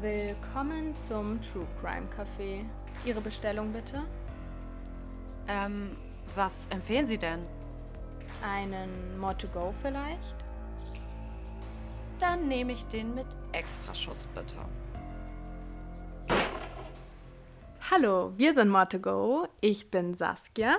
[0.00, 2.64] Willkommen zum True Crime Café.
[3.04, 4.02] Ihre Bestellung bitte?
[5.46, 5.94] Ähm,
[6.34, 7.44] was empfehlen Sie denn?
[8.42, 10.36] Einen More to Go vielleicht?
[12.18, 14.56] Dann nehme ich den mit Extraschuss bitte.
[17.90, 19.48] Hallo, wir sind More to Go.
[19.60, 20.78] Ich bin Saskia.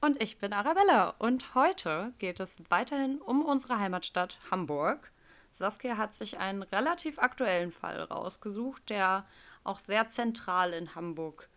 [0.00, 1.14] Und ich bin Arabella.
[1.20, 5.12] Und heute geht es weiterhin um unsere Heimatstadt Hamburg.
[5.56, 9.26] Saskia hat sich einen relativ aktuellen Fall rausgesucht, der
[9.64, 11.48] auch sehr zentral in Hamburg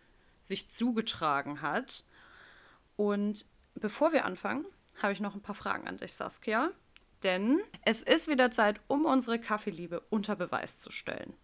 [0.42, 2.04] sich zugetragen hat.
[2.96, 4.64] Und bevor wir anfangen,
[5.00, 6.70] habe ich noch ein paar Fragen an dich, Saskia.
[7.22, 11.34] Denn es ist wieder Zeit, um unsere Kaffeeliebe unter Beweis zu stellen.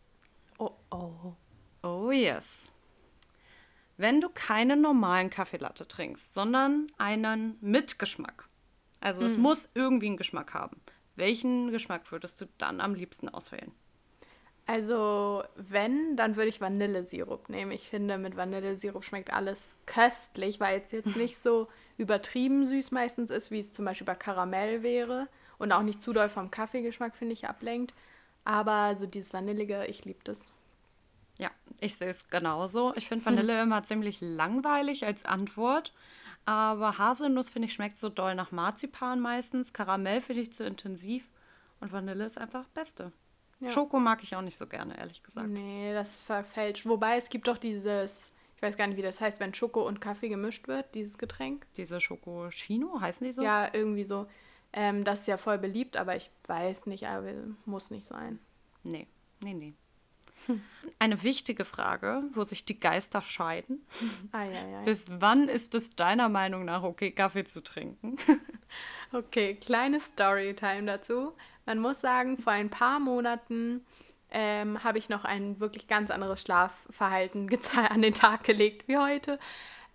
[0.59, 1.35] Oh oh.
[1.83, 2.73] Oh yes.
[3.99, 8.47] Wenn du keinen normalen Kaffeelatte trinkst, sondern einen mit Geschmack,
[9.01, 10.81] also es muss irgendwie einen Geschmack haben,
[11.17, 13.73] welchen Geschmack würdest du dann am liebsten auswählen?
[14.67, 17.71] Also, wenn, dann würde ich Vanillesirup nehmen.
[17.71, 21.69] Ich finde, mit Vanillesirup schmeckt alles köstlich, weil es jetzt nicht so
[21.99, 25.29] übertrieben süß meistens ist, wie es zum Beispiel bei Karamell wäre.
[25.59, 27.95] Und auch nicht zu doll vom Kaffeegeschmack, finde ich, ablenkt.
[28.45, 30.53] Aber so dieses Vanillige, ich liebe das.
[31.39, 32.93] Ja, ich sehe es genauso.
[32.97, 35.93] Ich finde Vanille immer ziemlich langweilig als Antwort.
[36.47, 39.73] Aber Haselnuss, finde ich, schmeckt so doll nach Marzipan meistens.
[39.73, 41.29] Karamell finde ich zu intensiv.
[41.81, 43.13] Und Vanille ist einfach Beste.
[43.61, 43.71] Ja.
[43.71, 45.49] Schoko mag ich auch nicht so gerne, ehrlich gesagt.
[45.49, 46.87] Nee, das verfälscht.
[46.87, 50.01] Wobei es gibt doch dieses, ich weiß gar nicht, wie das heißt, wenn Schoko und
[50.01, 51.67] Kaffee gemischt wird, dieses Getränk.
[51.77, 53.43] Diese Schokoschino, heißen die so?
[53.43, 54.27] Ja, irgendwie so.
[54.73, 57.33] Ähm, das ist ja voll beliebt, aber ich weiß nicht, aber
[57.65, 58.39] muss nicht sein.
[58.83, 59.07] Nee,
[59.43, 59.75] nee, nee.
[60.99, 63.87] Eine wichtige Frage, wo sich die Geister scheiden.
[64.33, 64.85] Eieiei.
[64.85, 68.17] Bis wann ist es deiner Meinung nach okay, Kaffee zu trinken?
[69.13, 71.33] Okay, kleine Storytime dazu.
[71.65, 73.87] Man muss sagen, vor ein paar Monaten
[74.31, 77.49] ähm, habe ich noch ein wirklich ganz anderes Schlafverhalten
[77.89, 79.39] an den Tag gelegt wie heute.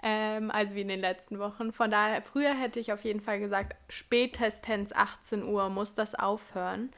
[0.01, 1.73] Ähm, also wie in den letzten Wochen.
[1.73, 6.91] Von daher, früher hätte ich auf jeden Fall gesagt, spätestens 18 Uhr muss das aufhören,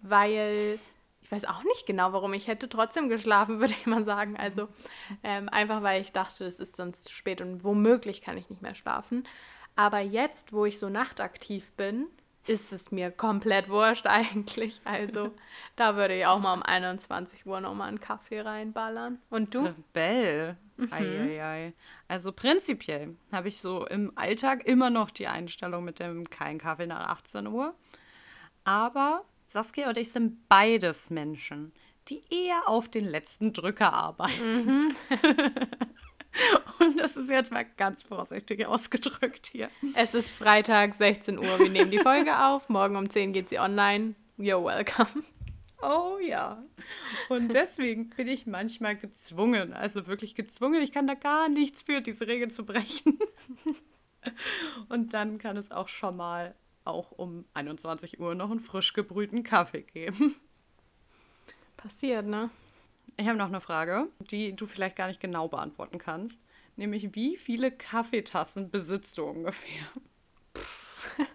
[0.00, 0.78] weil
[1.26, 2.34] ich weiß auch nicht genau warum.
[2.34, 4.36] Ich hätte trotzdem geschlafen, würde ich mal sagen.
[4.36, 4.68] Also
[5.24, 8.62] ähm, einfach, weil ich dachte, es ist sonst zu spät und womöglich kann ich nicht
[8.62, 9.26] mehr schlafen.
[9.74, 12.06] Aber jetzt, wo ich so nachtaktiv bin,
[12.46, 14.80] ist es mir komplett wurscht eigentlich.
[14.84, 15.34] Also
[15.74, 19.18] da würde ich auch mal um 21 Uhr nochmal einen Kaffee reinballern.
[19.28, 19.64] Und du?
[19.64, 20.56] Rebell.
[20.76, 21.72] Mhm.
[22.06, 26.86] Also prinzipiell habe ich so im Alltag immer noch die Einstellung mit dem kein Kaffee
[26.86, 27.74] nach 18 Uhr.
[28.62, 29.24] Aber
[29.56, 31.72] Saskia und ich sind beides Menschen,
[32.08, 34.66] die eher auf den letzten Drücker arbeiten.
[34.66, 34.96] Mhm.
[36.78, 39.70] und das ist jetzt mal ganz vorsichtig ausgedrückt hier.
[39.94, 41.58] Es ist Freitag, 16 Uhr.
[41.58, 42.68] Wir nehmen die Folge auf.
[42.68, 44.14] Morgen um 10 geht sie online.
[44.36, 45.24] You're welcome.
[45.80, 46.62] Oh ja.
[47.30, 50.82] Und deswegen bin ich manchmal gezwungen, also wirklich gezwungen.
[50.82, 53.18] Ich kann da gar nichts für, diese Regel zu brechen.
[54.90, 56.54] Und dann kann es auch schon mal
[56.86, 60.36] auch um 21 Uhr noch einen frisch gebrühten Kaffee geben.
[61.76, 62.50] Passiert, ne?
[63.16, 66.40] Ich habe noch eine Frage, die du vielleicht gar nicht genau beantworten kannst.
[66.76, 69.86] Nämlich, wie viele Kaffeetassen besitzt du ungefähr?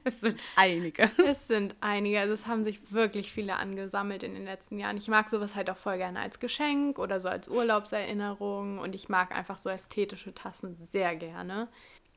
[0.04, 1.10] Es sind einige.
[1.26, 4.98] Es sind einige, also es haben sich wirklich viele angesammelt in den letzten Jahren.
[4.98, 9.10] Ich mag sowas halt auch voll gerne als Geschenk oder so als Urlaubserinnerung und ich
[9.10, 11.68] mag einfach so ästhetische Tassen sehr gerne.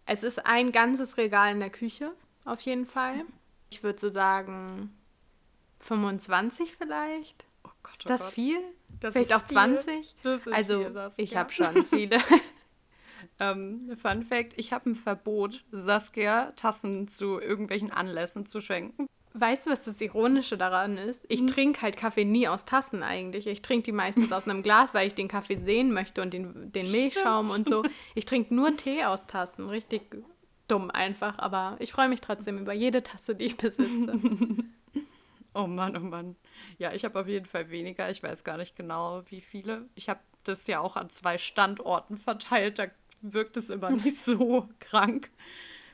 [0.06, 2.12] Es ist ein ganzes Regal in der Küche,
[2.44, 3.24] auf jeden Fall.
[3.70, 4.92] Ich würde so sagen
[5.80, 7.44] 25 vielleicht.
[7.64, 8.58] Oh Gott, Ist das viel?
[9.00, 9.48] Das vielleicht auch viel.
[9.48, 10.16] 20?
[10.22, 11.24] Das ist also viel, Saskia.
[11.24, 12.18] ich habe schon viele.
[13.40, 19.08] Ähm, Fun Fact: Ich habe ein Verbot, Saskia Tassen zu irgendwelchen Anlässen zu schenken.
[19.32, 21.24] Weißt du, was das Ironische daran ist?
[21.28, 23.48] Ich trinke halt Kaffee nie aus Tassen eigentlich.
[23.48, 26.70] Ich trinke die meistens aus einem Glas, weil ich den Kaffee sehen möchte und den,
[26.70, 27.82] den Milchschaum und so.
[28.14, 29.68] Ich trinke nur Tee aus Tassen.
[29.68, 30.02] Richtig
[30.68, 31.38] dumm einfach.
[31.38, 34.18] Aber ich freue mich trotzdem über jede Tasse, die ich besitze.
[35.54, 36.34] Oh Mann, oh Mann.
[36.78, 38.10] Ja, ich habe auf jeden Fall weniger.
[38.10, 39.88] Ich weiß gar nicht genau, wie viele.
[39.94, 42.80] Ich habe das ja auch an zwei Standorten verteilt.
[42.80, 42.86] Da
[43.22, 45.30] wirkt es immer nicht so krank.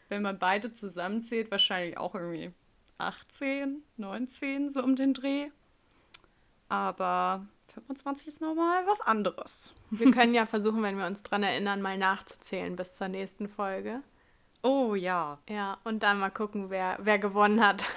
[0.08, 2.52] Wenn man beide zusammenzählt, wahrscheinlich auch irgendwie
[2.96, 5.50] 18, 19, so um den Dreh.
[6.70, 9.74] Aber 25 ist nochmal was anderes.
[9.90, 14.02] Wir können ja versuchen, wenn wir uns dran erinnern, mal nachzuzählen bis zur nächsten Folge.
[14.62, 15.38] Oh ja.
[15.48, 17.84] Ja, und dann mal gucken, wer, wer gewonnen hat.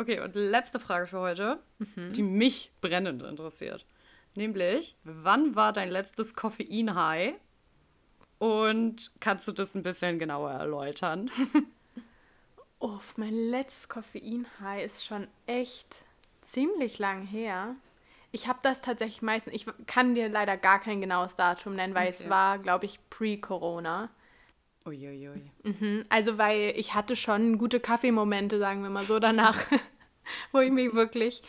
[0.00, 1.58] Okay, und letzte Frage für heute,
[1.96, 3.84] die mich brennend interessiert.
[4.36, 7.34] Nämlich, wann war dein letztes Koffein-High?
[8.38, 11.28] Und kannst du das ein bisschen genauer erläutern?
[12.78, 15.96] Uff, mein letztes Koffein-High ist schon echt
[16.42, 17.74] ziemlich lang her.
[18.30, 22.06] Ich habe das tatsächlich meistens, ich kann dir leider gar kein genaues Datum nennen, weil
[22.06, 22.16] okay.
[22.22, 24.10] es war, glaube ich, pre-Corona.
[24.88, 25.50] Uiuiui.
[25.62, 29.58] Mhm, also, weil ich hatte schon gute Kaffeemomente, sagen wir mal so, danach,
[30.52, 31.42] wo ich mich wirklich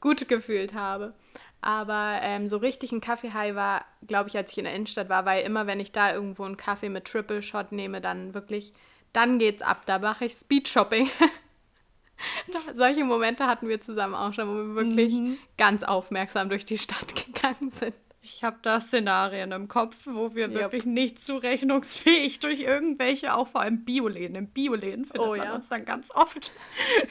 [0.00, 1.14] gut gefühlt habe.
[1.60, 5.24] Aber ähm, so richtig ein Kaffee-High war, glaube ich, als ich in der Innenstadt war,
[5.24, 8.74] weil immer, wenn ich da irgendwo einen Kaffee mit Triple Shot nehme, dann wirklich,
[9.14, 9.86] dann geht's ab.
[9.86, 11.08] Da mache ich Speed-Shopping.
[12.74, 15.38] Solche Momente hatten wir zusammen auch schon, wo wir wirklich mhm.
[15.56, 17.94] ganz aufmerksam durch die Stadt gegangen sind.
[18.24, 20.54] Ich habe da Szenarien im Kopf, wo wir yep.
[20.54, 25.54] wirklich nicht zurechnungsfähig durch irgendwelche, auch vor allem Bioläden, im Bioläden findet oh, man ja.
[25.54, 26.50] uns dann ganz oft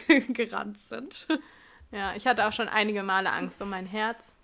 [0.30, 1.28] gerannt sind.
[1.92, 4.38] Ja, ich hatte auch schon einige Male Angst um mein Herz.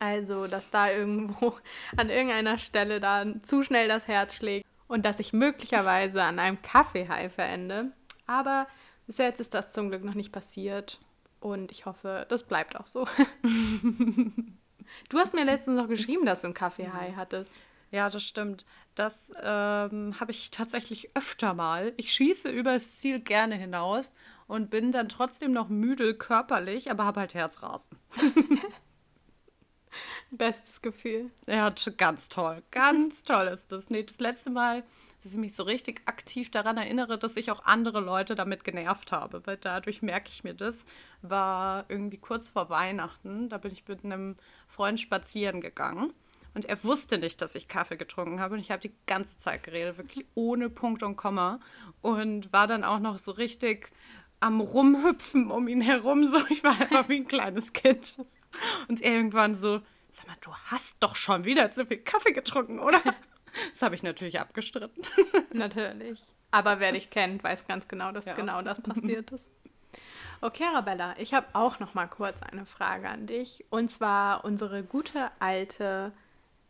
[0.00, 1.56] Also, dass da irgendwo
[1.96, 6.60] an irgendeiner Stelle da zu schnell das Herz schlägt und dass ich möglicherweise an einem
[6.62, 7.92] Kaffeehai verende.
[8.26, 8.66] Aber
[9.06, 10.98] bis jetzt ist das zum Glück noch nicht passiert
[11.38, 13.06] und ich hoffe, das bleibt auch so.
[15.08, 17.52] Du hast mir letztens noch geschrieben, dass du einen Kaffee-High hattest.
[17.90, 18.64] Ja, das stimmt.
[18.94, 21.92] Das ähm, habe ich tatsächlich öfter mal.
[21.96, 24.12] Ich schieße über das Ziel gerne hinaus
[24.46, 27.98] und bin dann trotzdem noch müde körperlich, aber habe halt Herzrasen.
[30.30, 31.30] Bestes Gefühl.
[31.46, 32.62] Ja, ganz toll.
[32.70, 33.90] Ganz toll ist das.
[33.90, 34.84] Nee, das letzte Mal
[35.22, 39.12] dass ich mich so richtig aktiv daran erinnere, dass ich auch andere Leute damit genervt
[39.12, 40.76] habe, weil dadurch merke ich mir das,
[41.22, 44.36] war irgendwie kurz vor Weihnachten, da bin ich mit einem
[44.68, 46.12] Freund spazieren gegangen
[46.54, 49.62] und er wusste nicht, dass ich Kaffee getrunken habe und ich habe die ganze Zeit
[49.62, 51.60] geredet, wirklich ohne Punkt und Komma
[52.00, 53.90] und war dann auch noch so richtig
[54.40, 58.16] am Rumhüpfen um ihn herum, so ich war einfach wie ein kleines Kind
[58.88, 63.00] und irgendwann so, sag mal, du hast doch schon wieder zu viel Kaffee getrunken, oder?
[63.72, 65.02] Das habe ich natürlich abgestritten.
[65.52, 66.20] Natürlich.
[66.50, 68.34] Aber wer dich kennt, weiß ganz genau, dass ja.
[68.34, 69.46] genau das passiert ist.
[70.40, 73.64] Okay, Arabella, ich habe auch noch mal kurz eine Frage an dich.
[73.70, 76.12] Und zwar unsere gute alte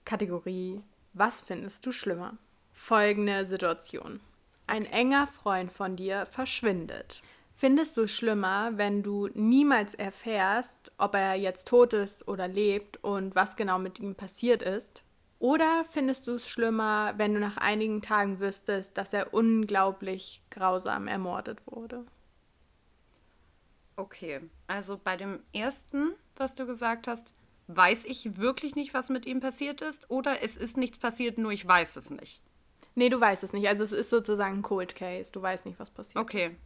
[0.05, 0.83] Kategorie,
[1.13, 2.37] was findest du schlimmer?
[2.73, 4.21] Folgende Situation.
[4.67, 7.23] Ein enger Freund von dir verschwindet.
[7.55, 13.35] Findest du schlimmer, wenn du niemals erfährst, ob er jetzt tot ist oder lebt und
[13.35, 15.03] was genau mit ihm passiert ist?
[15.41, 21.09] Oder findest du es schlimmer, wenn du nach einigen Tagen wüsstest, dass er unglaublich grausam
[21.09, 22.05] ermordet wurde?
[23.97, 27.33] Okay, also bei dem ersten, was du gesagt hast,
[27.69, 31.53] weiß ich wirklich nicht, was mit ihm passiert ist, oder es ist nichts passiert, nur
[31.53, 32.43] ich weiß es nicht.
[32.95, 33.67] Nee, du weißt es nicht.
[33.67, 35.33] Also es ist sozusagen ein Cold Case.
[35.33, 36.47] Du weißt nicht, was passiert okay.
[36.47, 36.53] ist.
[36.53, 36.57] Okay.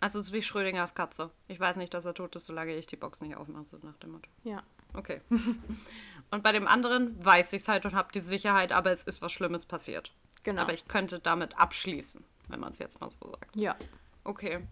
[0.00, 1.30] Also es ist wie Schrödingers Katze.
[1.48, 3.96] Ich weiß nicht, dass er tot ist, solange ich die Box nicht aufmache, so nach
[3.98, 4.30] dem Motto.
[4.44, 4.62] Ja.
[4.94, 5.20] Okay.
[6.30, 9.20] Und bei dem anderen weiß ich es halt und habe die Sicherheit, aber es ist
[9.20, 10.12] was Schlimmes passiert.
[10.42, 10.62] Genau.
[10.62, 13.54] Aber ich könnte damit abschließen, wenn man es jetzt mal so sagt.
[13.56, 13.76] Ja.
[14.24, 14.66] Okay.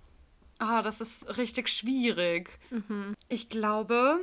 [0.58, 2.58] Ah, das ist richtig schwierig.
[2.70, 3.14] Mhm.
[3.28, 4.20] Ich glaube,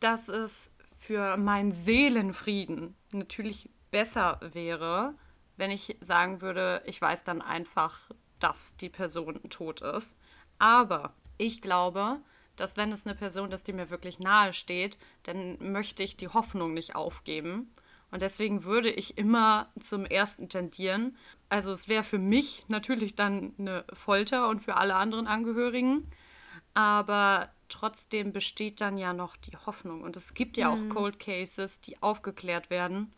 [0.00, 5.14] dass es für meinen Seelenfrieden natürlich besser wäre,
[5.56, 7.98] wenn ich sagen würde, ich weiß dann einfach,
[8.38, 10.16] dass die Person tot ist.
[10.58, 12.20] Aber ich glaube,
[12.60, 16.28] dass wenn es eine Person ist, die mir wirklich nahe steht, dann möchte ich die
[16.28, 17.72] Hoffnung nicht aufgeben.
[18.10, 21.16] Und deswegen würde ich immer zum ersten tendieren.
[21.48, 26.10] Also es wäre für mich natürlich dann eine Folter und für alle anderen Angehörigen.
[26.74, 30.02] Aber trotzdem besteht dann ja noch die Hoffnung.
[30.02, 30.90] Und es gibt ja mhm.
[30.90, 33.12] auch Cold Cases, die aufgeklärt werden,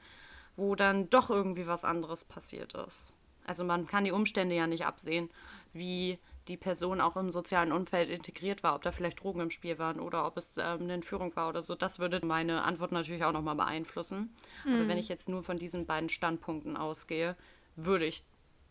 [0.57, 3.15] wo dann doch irgendwie was anderes passiert ist.
[3.47, 5.31] Also man kann die Umstände ja nicht absehen,
[5.73, 6.19] wie
[6.49, 10.01] die Person auch im sozialen Umfeld integriert war, ob da vielleicht Drogen im Spiel waren
[10.01, 11.75] oder ob es ähm, eine Entführung war oder so.
[11.75, 14.35] Das würde meine Antwort natürlich auch nochmal beeinflussen.
[14.65, 14.75] Mhm.
[14.75, 17.37] Aber wenn ich jetzt nur von diesen beiden Standpunkten ausgehe,
[17.77, 18.25] würde ich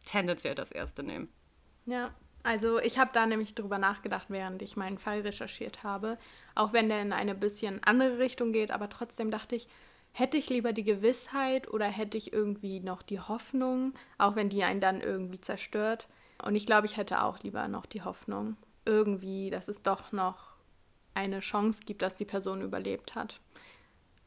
[0.06, 1.30] tendenziell das erste nehmen.
[1.86, 2.12] Ja,
[2.44, 6.18] also ich habe da nämlich drüber nachgedacht, während ich meinen Fall recherchiert habe.
[6.56, 9.68] Auch wenn der in eine bisschen andere Richtung geht, aber trotzdem dachte ich,
[10.12, 14.64] hätte ich lieber die Gewissheit oder hätte ich irgendwie noch die Hoffnung, auch wenn die
[14.64, 16.08] einen dann irgendwie zerstört.
[16.44, 20.54] Und ich glaube, ich hätte auch lieber noch die Hoffnung, irgendwie, dass es doch noch
[21.14, 23.40] eine Chance gibt, dass die Person überlebt hat.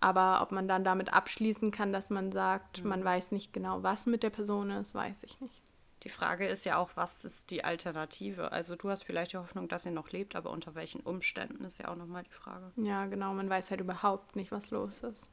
[0.00, 2.88] Aber ob man dann damit abschließen kann, dass man sagt, mhm.
[2.88, 5.62] man weiß nicht genau, was mit der Person ist, weiß ich nicht.
[6.02, 8.50] Die Frage ist ja auch, was ist die Alternative?
[8.50, 11.78] Also du hast vielleicht die Hoffnung, dass sie noch lebt, aber unter welchen Umständen ist
[11.78, 12.72] ja auch nochmal die Frage.
[12.76, 15.30] Ja, genau, man weiß halt überhaupt nicht, was los ist.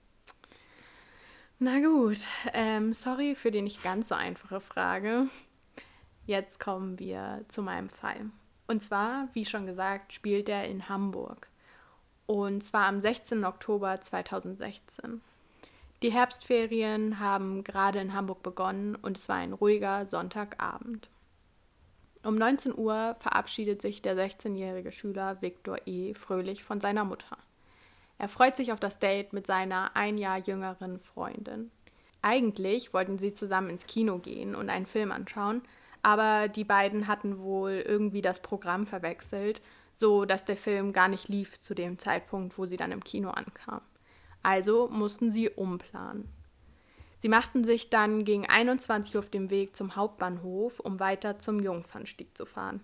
[1.57, 2.19] Na gut,
[2.53, 5.27] ähm, sorry für die nicht ganz so einfache Frage.
[6.29, 8.29] Jetzt kommen wir zu meinem Fall.
[8.67, 11.47] Und zwar, wie schon gesagt, spielt er in Hamburg.
[12.27, 13.43] Und zwar am 16.
[13.45, 15.21] Oktober 2016.
[16.03, 21.09] Die Herbstferien haben gerade in Hamburg begonnen und es war ein ruhiger Sonntagabend.
[22.23, 26.13] Um 19 Uhr verabschiedet sich der 16-jährige Schüler Viktor E.
[26.13, 27.39] fröhlich von seiner Mutter.
[28.19, 31.71] Er freut sich auf das Date mit seiner ein Jahr jüngeren Freundin.
[32.21, 35.63] Eigentlich wollten sie zusammen ins Kino gehen und einen Film anschauen,
[36.01, 39.61] aber die beiden hatten wohl irgendwie das Programm verwechselt,
[39.93, 43.29] so dass der Film gar nicht lief zu dem Zeitpunkt, wo sie dann im Kino
[43.29, 43.81] ankam.
[44.41, 46.29] Also mussten sie umplanen.
[47.17, 51.59] Sie machten sich dann gegen 21 Uhr auf dem Weg zum Hauptbahnhof, um weiter zum
[51.59, 52.79] Jungfernstieg zu fahren.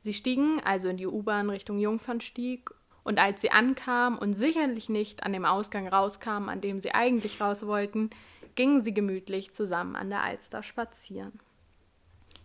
[0.00, 2.70] Sie stiegen also in die U-Bahn Richtung Jungfernstieg
[3.04, 7.40] und als sie ankamen und sicherlich nicht an dem Ausgang rauskamen, an dem sie eigentlich
[7.40, 8.10] raus wollten,
[8.56, 11.38] gingen sie gemütlich zusammen an der Alster spazieren.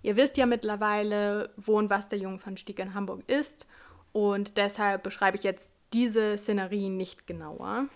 [0.01, 3.67] Ihr wisst ja mittlerweile, wo und was der Jungfernstieg in Hamburg ist
[4.11, 7.87] und deshalb beschreibe ich jetzt diese Szenerie nicht genauer.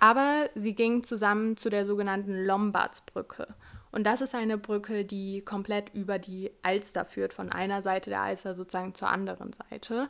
[0.00, 3.54] Aber sie gingen zusammen zu der sogenannten Lombardsbrücke.
[3.90, 8.20] Und das ist eine Brücke, die komplett über die Alster führt, von einer Seite der
[8.20, 10.08] Alster sozusagen zur anderen Seite.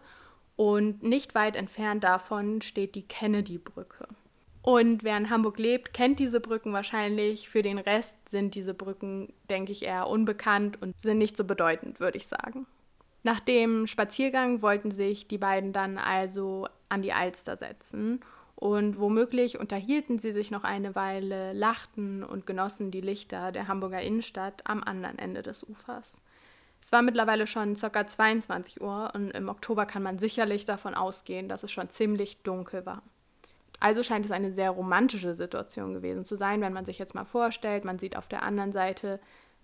[0.57, 4.09] Und nicht weit entfernt davon steht die Kennedy-Brücke.
[4.62, 7.49] Und wer in Hamburg lebt, kennt diese Brücken wahrscheinlich.
[7.49, 12.00] Für den Rest sind diese Brücken, denke ich, eher unbekannt und sind nicht so bedeutend,
[12.00, 12.67] würde ich sagen.
[13.23, 18.21] Nach dem Spaziergang wollten sich die beiden dann also an die Alster setzen
[18.55, 24.03] und womöglich unterhielten sie sich noch eine Weile, lachten und genossen die Lichter der Hamburger
[24.03, 26.21] Innenstadt am anderen Ende des Ufers.
[26.83, 28.07] Es war mittlerweile schon ca.
[28.07, 32.87] 22 Uhr und im Oktober kann man sicherlich davon ausgehen, dass es schon ziemlich dunkel
[32.87, 33.03] war.
[33.80, 37.25] Also scheint es eine sehr romantische Situation gewesen zu sein, wenn man sich jetzt mal
[37.25, 39.20] vorstellt, man sieht auf der anderen Seite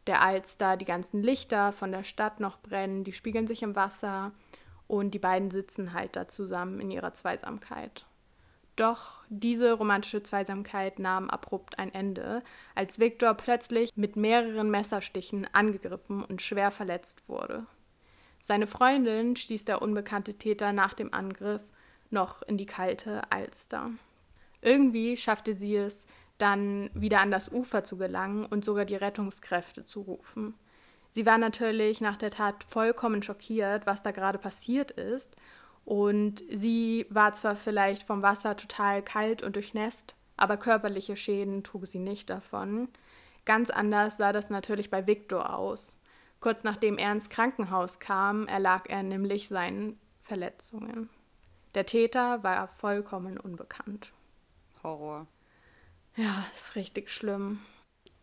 [0.07, 4.33] der Alster die ganzen Lichter von der Stadt noch brennen, die spiegeln sich im Wasser
[4.87, 8.07] und die beiden sitzen halt da zusammen in ihrer Zweisamkeit.
[8.77, 12.43] Doch diese romantische Zweisamkeit nahm abrupt ein Ende,
[12.75, 17.67] als Viktor plötzlich mit mehreren Messerstichen angegriffen und schwer verletzt wurde.
[18.43, 21.63] Seine Freundin stieß der unbekannte Täter nach dem Angriff
[22.15, 23.91] noch in die kalte Alster.
[24.63, 26.07] Irgendwie schaffte sie es,
[26.39, 30.55] dann wieder an das Ufer zu gelangen und sogar die Rettungskräfte zu rufen.
[31.11, 35.37] Sie war natürlich nach der Tat vollkommen schockiert, was da gerade passiert ist
[35.85, 41.87] und sie war zwar vielleicht vom Wasser total kalt und durchnässt, aber körperliche Schäden trug
[41.87, 42.89] sie nicht davon.
[43.45, 45.97] Ganz anders sah das natürlich bei Viktor aus.
[46.41, 51.11] Kurz nachdem er ins Krankenhaus kam, erlag er nämlich seinen Verletzungen.
[51.75, 54.13] Der Täter war vollkommen unbekannt.
[54.83, 55.27] Horror.
[56.17, 57.61] Ja, ist richtig schlimm.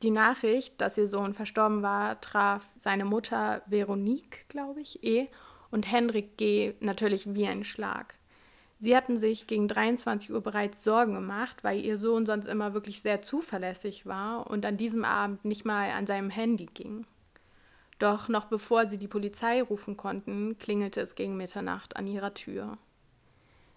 [0.01, 5.29] Die Nachricht, dass ihr Sohn verstorben war, traf seine Mutter Veronique, glaube ich, eh
[5.69, 6.73] und Hendrik G.
[6.79, 8.15] natürlich wie ein Schlag.
[8.79, 13.01] Sie hatten sich gegen 23 Uhr bereits Sorgen gemacht, weil ihr Sohn sonst immer wirklich
[13.01, 17.05] sehr zuverlässig war und an diesem Abend nicht mal an seinem Handy ging.
[17.99, 22.79] Doch noch bevor sie die Polizei rufen konnten, klingelte es gegen Mitternacht an ihrer Tür.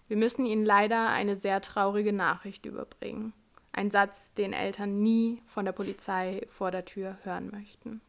[0.07, 3.33] Wir müssen Ihnen leider eine sehr traurige Nachricht überbringen.
[3.71, 8.01] Ein Satz, den Eltern nie von der Polizei vor der Tür hören möchten.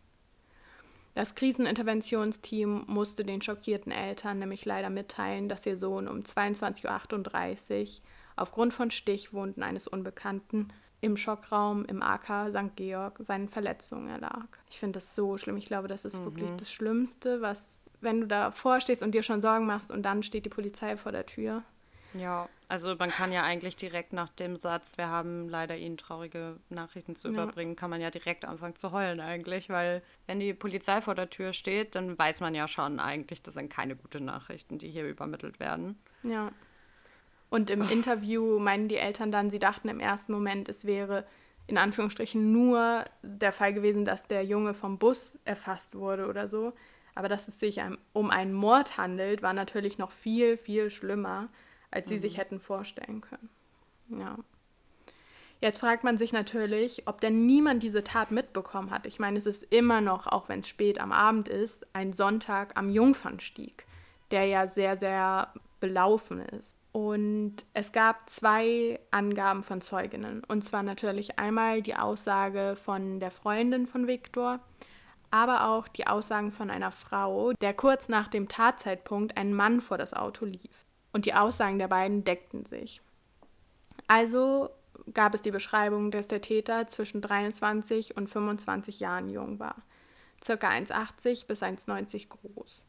[1.14, 8.02] Das Kriseninterventionsteam musste den schockierten Eltern nämlich leider mitteilen, dass ihr Sohn um 22.38 Uhr
[8.36, 10.68] aufgrund von Stichwunden eines Unbekannten
[11.00, 12.76] im Schockraum im AK St.
[12.76, 14.46] Georg seinen Verletzungen erlag.
[14.70, 15.56] Ich finde das so schlimm.
[15.56, 16.24] Ich glaube, das ist mhm.
[16.26, 20.22] wirklich das Schlimmste, was, wenn du da vorstehst und dir schon Sorgen machst und dann
[20.22, 21.62] steht die Polizei vor der Tür.
[22.18, 26.56] Ja, also man kann ja eigentlich direkt nach dem Satz, wir haben leider Ihnen traurige
[26.68, 27.34] Nachrichten zu ja.
[27.34, 31.30] überbringen, kann man ja direkt anfangen zu heulen eigentlich, weil wenn die Polizei vor der
[31.30, 35.06] Tür steht, dann weiß man ja schon eigentlich, das sind keine guten Nachrichten, die hier
[35.06, 35.96] übermittelt werden.
[36.22, 36.50] Ja.
[37.50, 37.90] Und im oh.
[37.92, 41.24] Interview meinen die Eltern dann, sie dachten im ersten Moment, es wäre
[41.68, 46.72] in Anführungsstrichen nur der Fall gewesen, dass der Junge vom Bus erfasst wurde oder so.
[47.14, 47.80] Aber dass es sich
[48.12, 51.48] um einen Mord handelt, war natürlich noch viel, viel schlimmer
[51.90, 52.20] als sie mhm.
[52.20, 53.48] sich hätten vorstellen können.
[54.08, 54.36] Ja.
[55.60, 59.06] Jetzt fragt man sich natürlich, ob denn niemand diese Tat mitbekommen hat.
[59.06, 62.76] Ich meine, es ist immer noch, auch wenn es spät am Abend ist, ein Sonntag
[62.76, 63.86] am Jungfernstieg,
[64.30, 66.76] der ja sehr, sehr belaufen ist.
[66.92, 70.42] Und es gab zwei Angaben von Zeuginnen.
[70.44, 74.60] Und zwar natürlich einmal die Aussage von der Freundin von Viktor,
[75.30, 79.98] aber auch die Aussagen von einer Frau, der kurz nach dem Tatzeitpunkt ein Mann vor
[79.98, 80.85] das Auto lief
[81.16, 83.00] und die Aussagen der beiden deckten sich.
[84.06, 84.68] Also
[85.14, 89.76] gab es die Beschreibung, dass der Täter zwischen 23 und 25 Jahren jung war,
[90.44, 92.84] circa 1,80 bis 1,90 groß.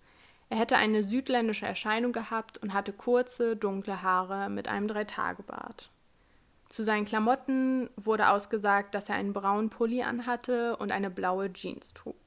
[0.49, 5.89] Er hätte eine südländische Erscheinung gehabt und hatte kurze, dunkle Haare mit einem Dreitagebart.
[6.67, 11.93] Zu seinen Klamotten wurde ausgesagt, dass er einen braunen Pulli anhatte und eine blaue Jeans
[11.93, 12.17] trug.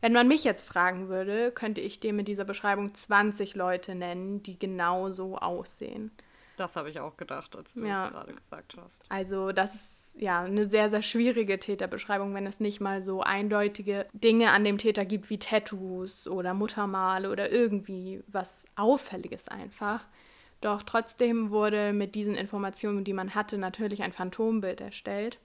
[0.00, 4.42] Wenn man mich jetzt fragen würde, könnte ich dir mit dieser Beschreibung 20 Leute nennen,
[4.42, 6.12] die genau so aussehen.
[6.56, 8.06] Das habe ich auch gedacht, als du ja.
[8.06, 9.04] es gerade gesagt hast.
[9.08, 14.06] Also das ist ja eine sehr, sehr schwierige Täterbeschreibung, wenn es nicht mal so eindeutige
[14.12, 20.04] Dinge an dem Täter gibt wie Tattoos oder Muttermale oder irgendwie was Auffälliges einfach.
[20.60, 25.38] Doch trotzdem wurde mit diesen Informationen, die man hatte, natürlich ein Phantombild erstellt.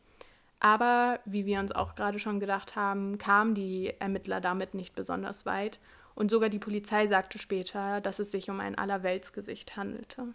[0.63, 5.46] Aber wie wir uns auch gerade schon gedacht haben, kamen die Ermittler damit nicht besonders
[5.46, 5.77] weit.
[6.15, 10.27] Und sogar die Polizei sagte später, dass es sich um ein Allerweltsgesicht handelte.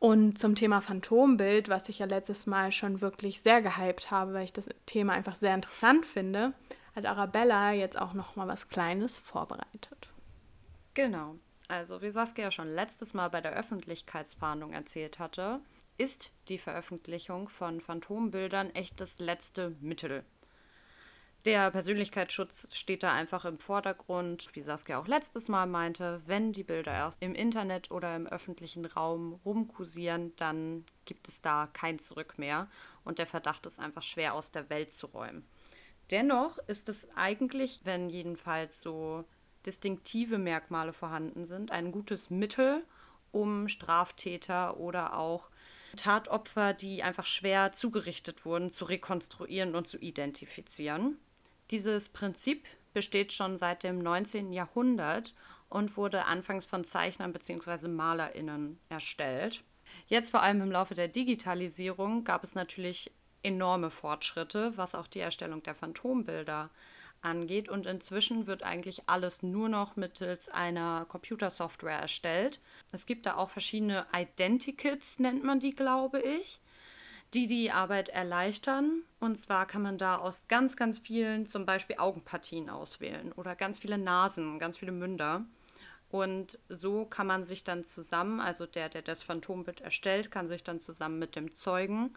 [0.00, 4.42] Und zum Thema Phantombild, was ich ja letztes Mal schon wirklich sehr gehypt habe, weil
[4.42, 6.52] ich das Thema einfach sehr interessant finde,
[6.96, 10.08] hat Arabella jetzt auch noch mal was Kleines vorbereitet.
[10.94, 11.36] Genau.
[11.68, 15.60] Also, wie Saskia schon letztes Mal bei der Öffentlichkeitsfahndung erzählt hatte,
[15.98, 20.24] ist die Veröffentlichung von Phantombildern echt das letzte Mittel.
[21.46, 26.20] Der Persönlichkeitsschutz steht da einfach im Vordergrund, wie Saskia auch letztes Mal meinte.
[26.26, 31.68] Wenn die Bilder erst im Internet oder im öffentlichen Raum rumkursieren, dann gibt es da
[31.72, 32.68] kein Zurück mehr
[33.04, 35.46] und der Verdacht ist einfach schwer aus der Welt zu räumen.
[36.10, 39.24] Dennoch ist es eigentlich, wenn jedenfalls so
[39.64, 42.84] distinktive Merkmale vorhanden sind, ein gutes Mittel,
[43.30, 45.48] um Straftäter oder auch
[45.96, 51.18] Tatopfer, die einfach schwer zugerichtet wurden, zu rekonstruieren und zu identifizieren.
[51.70, 54.52] Dieses Prinzip besteht schon seit dem 19.
[54.52, 55.34] Jahrhundert
[55.68, 57.88] und wurde anfangs von Zeichnern bzw.
[57.88, 59.62] Malerinnen erstellt.
[60.06, 63.10] Jetzt vor allem im Laufe der Digitalisierung gab es natürlich
[63.42, 66.70] enorme Fortschritte, was auch die Erstellung der Phantombilder
[67.22, 67.68] angeht.
[67.68, 72.60] Und inzwischen wird eigentlich alles nur noch mittels einer Computersoftware erstellt.
[72.92, 76.60] Es gibt da auch verschiedene Identikits, nennt man die, glaube ich,
[77.34, 79.02] die die Arbeit erleichtern.
[79.20, 83.78] Und zwar kann man da aus ganz, ganz vielen zum Beispiel Augenpartien auswählen oder ganz
[83.78, 85.44] viele Nasen, ganz viele Münder.
[86.08, 90.62] Und so kann man sich dann zusammen, also der, der das Phantombild erstellt, kann sich
[90.62, 92.14] dann zusammen mit dem Zeugen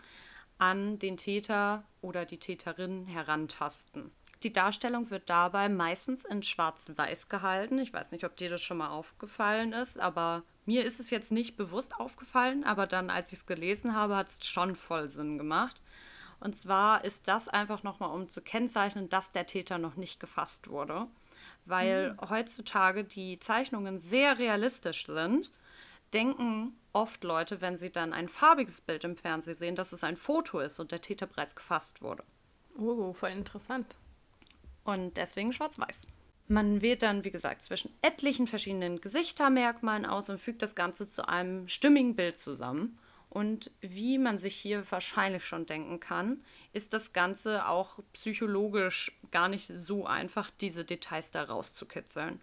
[0.59, 4.11] an den Täter oder die Täterin herantasten.
[4.43, 7.77] Die Darstellung wird dabei meistens in Schwarz-Weiß gehalten.
[7.77, 11.31] Ich weiß nicht, ob dir das schon mal aufgefallen ist, aber mir ist es jetzt
[11.31, 15.37] nicht bewusst aufgefallen, aber dann, als ich es gelesen habe, hat es schon voll Sinn
[15.37, 15.81] gemacht.
[16.39, 20.69] Und zwar ist das einfach nochmal, um zu kennzeichnen, dass der Täter noch nicht gefasst
[20.69, 21.07] wurde.
[21.65, 22.29] Weil mhm.
[22.29, 25.51] heutzutage die Zeichnungen sehr realistisch sind,
[26.13, 30.15] denken oft Leute, wenn sie dann ein farbiges Bild im Fernsehen sehen, dass es ein
[30.15, 32.23] Foto ist und der Täter bereits gefasst wurde.
[32.77, 33.97] Oh, voll interessant
[34.89, 36.07] und deswegen schwarz-weiß.
[36.47, 41.27] Man wählt dann, wie gesagt, zwischen etlichen verschiedenen Gesichtermerkmalen aus und fügt das Ganze zu
[41.27, 42.97] einem stimmigen Bild zusammen.
[43.29, 49.47] Und wie man sich hier wahrscheinlich schon denken kann, ist das Ganze auch psychologisch gar
[49.47, 52.41] nicht so einfach, diese Details da rauszukitzeln.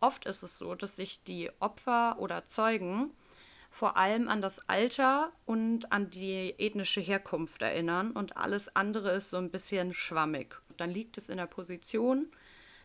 [0.00, 3.12] Oft ist es so, dass sich die Opfer oder Zeugen
[3.76, 9.28] vor allem an das Alter und an die ethnische Herkunft erinnern und alles andere ist
[9.28, 10.56] so ein bisschen schwammig.
[10.78, 12.32] Dann liegt es in der Position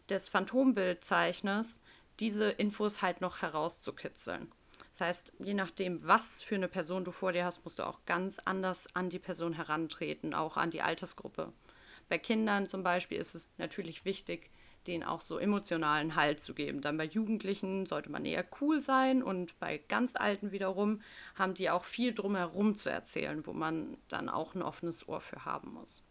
[0.09, 1.79] des Phantombildzeichners,
[2.19, 4.51] diese Infos halt noch herauszukitzeln.
[4.91, 8.03] Das heißt, je nachdem, was für eine Person du vor dir hast, musst du auch
[8.05, 11.53] ganz anders an die Person herantreten, auch an die Altersgruppe.
[12.09, 14.51] Bei Kindern zum Beispiel ist es natürlich wichtig,
[14.87, 16.81] denen auch so emotionalen Halt zu geben.
[16.81, 21.01] Dann bei Jugendlichen sollte man eher cool sein und bei ganz Alten wiederum
[21.35, 25.45] haben die auch viel drumherum zu erzählen, wo man dann auch ein offenes Ohr für
[25.45, 26.01] haben muss.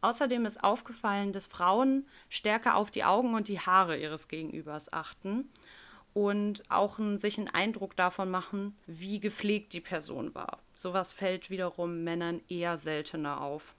[0.00, 5.48] Außerdem ist aufgefallen, dass Frauen stärker auf die Augen und die Haare ihres Gegenübers achten
[6.12, 10.58] und auch einen, sich einen Eindruck davon machen, wie gepflegt die Person war.
[10.74, 13.74] Sowas fällt wiederum Männern eher seltener auf.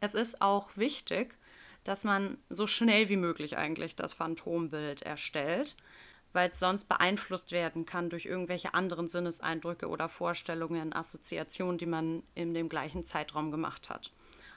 [0.00, 1.36] Es ist auch wichtig,
[1.84, 5.76] dass man so schnell wie möglich eigentlich das Phantombild erstellt,
[6.32, 12.22] weil es sonst beeinflusst werden kann durch irgendwelche anderen Sinneseindrücke oder Vorstellungen, Assoziationen, die man
[12.34, 14.12] in dem gleichen Zeitraum gemacht hat.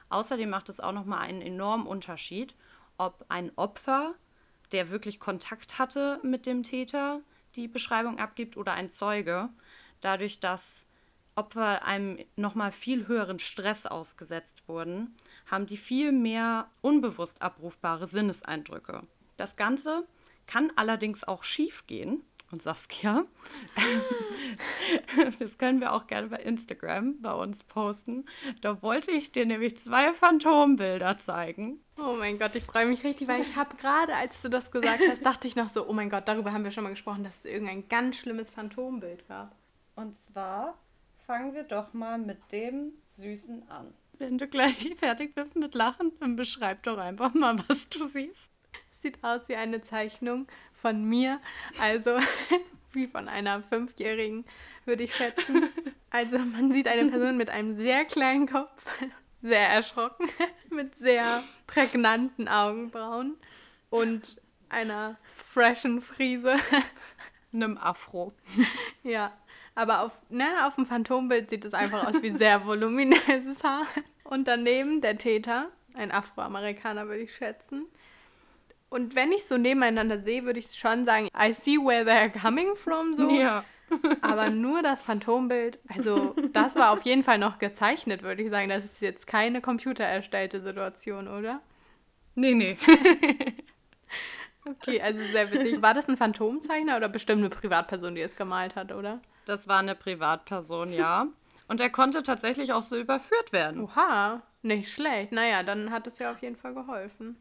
[0.10, 2.54] Außerdem macht es auch nochmal einen enormen Unterschied,
[2.98, 4.14] ob ein Opfer,
[4.74, 7.22] der wirklich Kontakt hatte mit dem Täter,
[7.56, 9.50] die Beschreibung abgibt oder ein Zeuge,
[10.02, 10.86] dadurch, dass
[11.36, 15.16] Opfer einem nochmal viel höheren Stress ausgesetzt wurden,
[15.52, 19.02] haben die viel mehr unbewusst abrufbare Sinneseindrücke.
[19.38, 20.08] Das Ganze
[20.48, 22.24] kann allerdings auch schief gehen.
[22.52, 23.24] Und Saskia,
[25.40, 28.26] das können wir auch gerne bei Instagram bei uns posten.
[28.60, 31.80] Da wollte ich dir nämlich zwei Phantombilder zeigen.
[31.98, 35.02] Oh mein Gott, ich freue mich richtig, weil ich habe gerade, als du das gesagt
[35.10, 37.38] hast, dachte ich noch so, oh mein Gott, darüber haben wir schon mal gesprochen, dass
[37.38, 39.56] es irgendein ganz schlimmes Phantombild gab.
[39.96, 40.78] Und zwar
[41.26, 43.94] fangen wir doch mal mit dem Süßen an.
[44.22, 48.52] Wenn du gleich fertig bist mit Lachen, dann beschreib doch einfach mal, was du siehst.
[48.92, 50.46] Sieht aus wie eine Zeichnung
[50.80, 51.42] von mir.
[51.80, 52.20] Also
[52.94, 54.46] wie von einer Fünfjährigen,
[54.86, 55.70] würde ich schätzen.
[56.14, 58.86] Also man sieht eine Person mit einem sehr kleinen Kopf,
[59.42, 60.28] sehr erschrocken,
[60.70, 63.38] mit sehr prägnanten Augenbrauen
[63.90, 64.36] und
[64.68, 66.58] einer freshen Frise.
[67.54, 68.34] Einem Afro.
[69.04, 69.32] Ja,
[69.76, 73.86] aber auf, ne, auf dem Phantombild sieht es einfach aus wie sehr voluminöses Haar.
[74.24, 77.86] Und daneben der Täter, ein Afroamerikaner würde ich schätzen.
[78.90, 82.76] Und wenn ich so nebeneinander sehe, würde ich schon sagen, I see where they're coming
[82.76, 83.30] from, so.
[83.30, 83.64] Ja.
[84.22, 88.70] Aber nur das Phantombild, also das war auf jeden Fall noch gezeichnet, würde ich sagen.
[88.70, 91.62] Das ist jetzt keine computererstellte Situation, oder?
[92.36, 92.78] Nee, nee.
[94.64, 95.82] Okay, also sehr witzig.
[95.82, 99.20] War das ein Phantomzeichner oder bestimmt eine Privatperson, die es gemalt hat, oder?
[99.46, 101.28] Das war eine Privatperson, ja.
[101.68, 103.84] Und er konnte tatsächlich auch so überführt werden.
[103.84, 105.32] Oha, nicht schlecht.
[105.32, 107.38] Naja, dann hat es ja auf jeden Fall geholfen.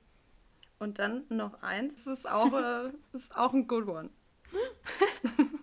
[0.78, 4.10] Und dann noch eins, das ist auch, äh, ist auch ein good one.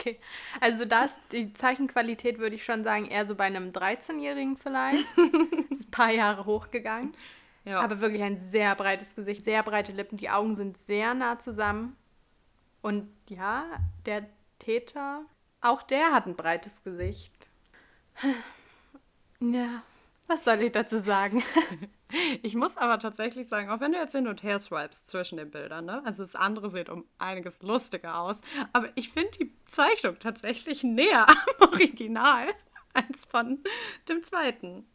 [0.00, 0.18] Okay,
[0.62, 5.04] also das, die Zeichenqualität würde ich schon sagen, eher so bei einem 13-Jährigen vielleicht.
[5.70, 7.12] ist ein paar Jahre hochgegangen.
[7.66, 7.80] Ja.
[7.80, 10.16] Aber wirklich ein sehr breites Gesicht, sehr breite Lippen.
[10.16, 11.96] Die Augen sind sehr nah zusammen.
[12.80, 13.66] Und ja,
[14.06, 14.26] der
[14.58, 15.26] Täter,
[15.60, 17.32] auch der hat ein breites Gesicht.
[19.42, 19.82] Ja,
[20.26, 21.42] was soll ich dazu sagen?
[22.42, 25.48] Ich muss aber tatsächlich sagen, auch wenn du jetzt hin und her swipes zwischen den
[25.48, 26.02] Bildern, ne?
[26.04, 28.40] Also das andere sieht um einiges lustiger aus.
[28.72, 31.28] Aber ich finde die Zeichnung tatsächlich näher
[31.60, 32.48] am Original
[32.94, 33.62] als von
[34.08, 34.88] dem zweiten.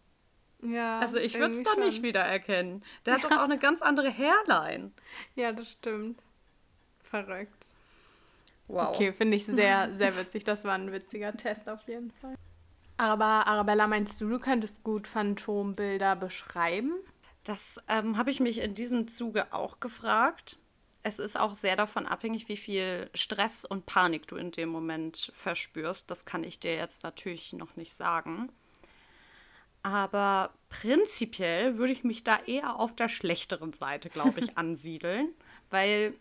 [0.62, 2.84] Ja, Also ich würde es da nicht wiedererkennen.
[3.06, 4.92] Der hat doch auch eine ganz andere Hairline.
[5.36, 6.22] Ja, das stimmt.
[7.02, 7.66] Verrückt.
[8.68, 8.96] Wow.
[8.96, 10.44] Okay, finde ich sehr, sehr witzig.
[10.44, 12.36] Das war ein witziger Test auf jeden Fall.
[12.98, 16.94] Aber Arabella, meinst du, du könntest gut Phantombilder beschreiben?
[17.44, 20.58] Das ähm, habe ich mich in diesem Zuge auch gefragt.
[21.04, 25.32] Es ist auch sehr davon abhängig, wie viel Stress und Panik du in dem Moment
[25.36, 26.10] verspürst.
[26.10, 28.50] Das kann ich dir jetzt natürlich noch nicht sagen.
[29.84, 35.30] Aber prinzipiell würde ich mich da eher auf der schlechteren Seite, glaube ich, ansiedeln,
[35.70, 36.16] weil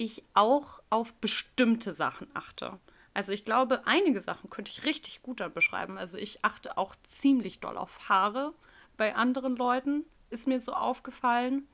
[0.00, 2.80] ich auch auf bestimmte Sachen achte.
[3.12, 5.98] Also ich glaube, einige Sachen könnte ich richtig gut dann beschreiben.
[5.98, 8.54] Also ich achte auch ziemlich doll auf Haare
[8.96, 11.68] bei anderen Leuten, ist mir so aufgefallen.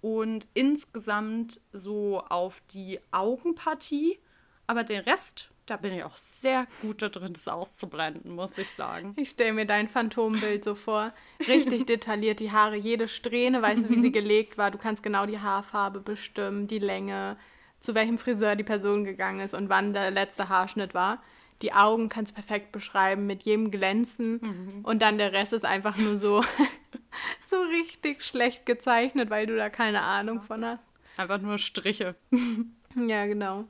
[0.00, 4.20] Und insgesamt so auf die Augenpartie.
[4.68, 8.68] Aber den Rest, da bin ich auch sehr gut da drin, das auszublenden, muss ich
[8.70, 9.12] sagen.
[9.16, 11.12] Ich stelle mir dein Phantombild so vor.
[11.46, 14.70] Richtig detailliert, die Haare, jede Strähne, weißt du, wie sie gelegt war.
[14.70, 17.36] Du kannst genau die Haarfarbe bestimmen, die Länge,
[17.80, 21.22] zu welchem Friseur die Person gegangen ist und wann der letzte Haarschnitt war.
[21.62, 24.82] Die Augen kannst du perfekt beschreiben, mit jedem Glänzen.
[24.84, 26.44] Und dann der Rest ist einfach nur so,
[27.46, 30.88] so richtig schlecht gezeichnet, weil du da keine Ahnung von hast.
[31.16, 32.14] Einfach nur Striche.
[32.94, 33.64] Ja, genau.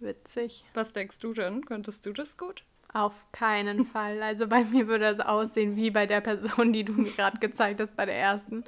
[0.00, 0.64] Witzig.
[0.74, 1.64] Was denkst du denn?
[1.64, 2.64] Könntest du das gut?
[2.92, 4.22] Auf keinen Fall.
[4.22, 7.80] Also bei mir würde es aussehen wie bei der Person, die du mir gerade gezeigt
[7.80, 8.64] hast, bei der ersten.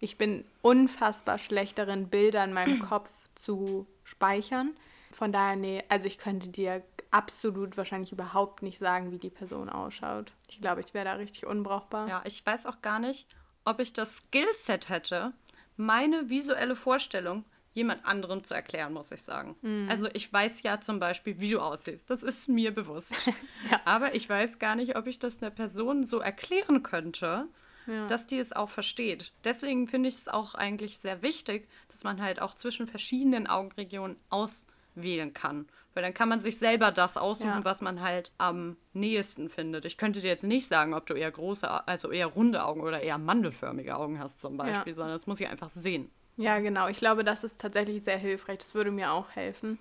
[0.00, 4.72] Ich bin unfassbar schlecht darin, Bilder in meinem Kopf zu speichern.
[5.12, 9.68] Von daher, nee, also ich könnte dir absolut wahrscheinlich überhaupt nicht sagen, wie die Person
[9.68, 10.32] ausschaut.
[10.48, 12.08] Ich glaube, ich wäre da richtig unbrauchbar.
[12.08, 13.26] Ja, ich weiß auch gar nicht,
[13.64, 15.32] ob ich das Skillset hätte,
[15.76, 19.56] meine visuelle Vorstellung jemand anderem zu erklären, muss ich sagen.
[19.88, 22.08] Also ich weiß ja zum Beispiel, wie du aussiehst.
[22.10, 23.12] Das ist mir bewusst.
[23.70, 23.80] Ja.
[23.84, 27.46] Aber ich weiß gar nicht, ob ich das einer Person so erklären könnte,
[27.86, 28.06] Ja.
[28.08, 29.32] dass die es auch versteht.
[29.44, 34.16] Deswegen finde ich es auch eigentlich sehr wichtig, dass man halt auch zwischen verschiedenen Augenregionen
[34.28, 35.66] auswählen kann.
[35.94, 37.64] Weil dann kann man sich selber das aussuchen, Ja.
[37.64, 39.84] was man halt am nächsten findet.
[39.84, 43.00] Ich könnte dir jetzt nicht sagen, ob du eher große, also eher runde Augen oder
[43.02, 46.10] eher mandelförmige Augen hast zum Beispiel, sondern das muss ich einfach sehen.
[46.36, 46.88] Ja, genau.
[46.88, 48.58] Ich glaube, das ist tatsächlich sehr hilfreich.
[48.58, 49.78] Das würde mir auch helfen.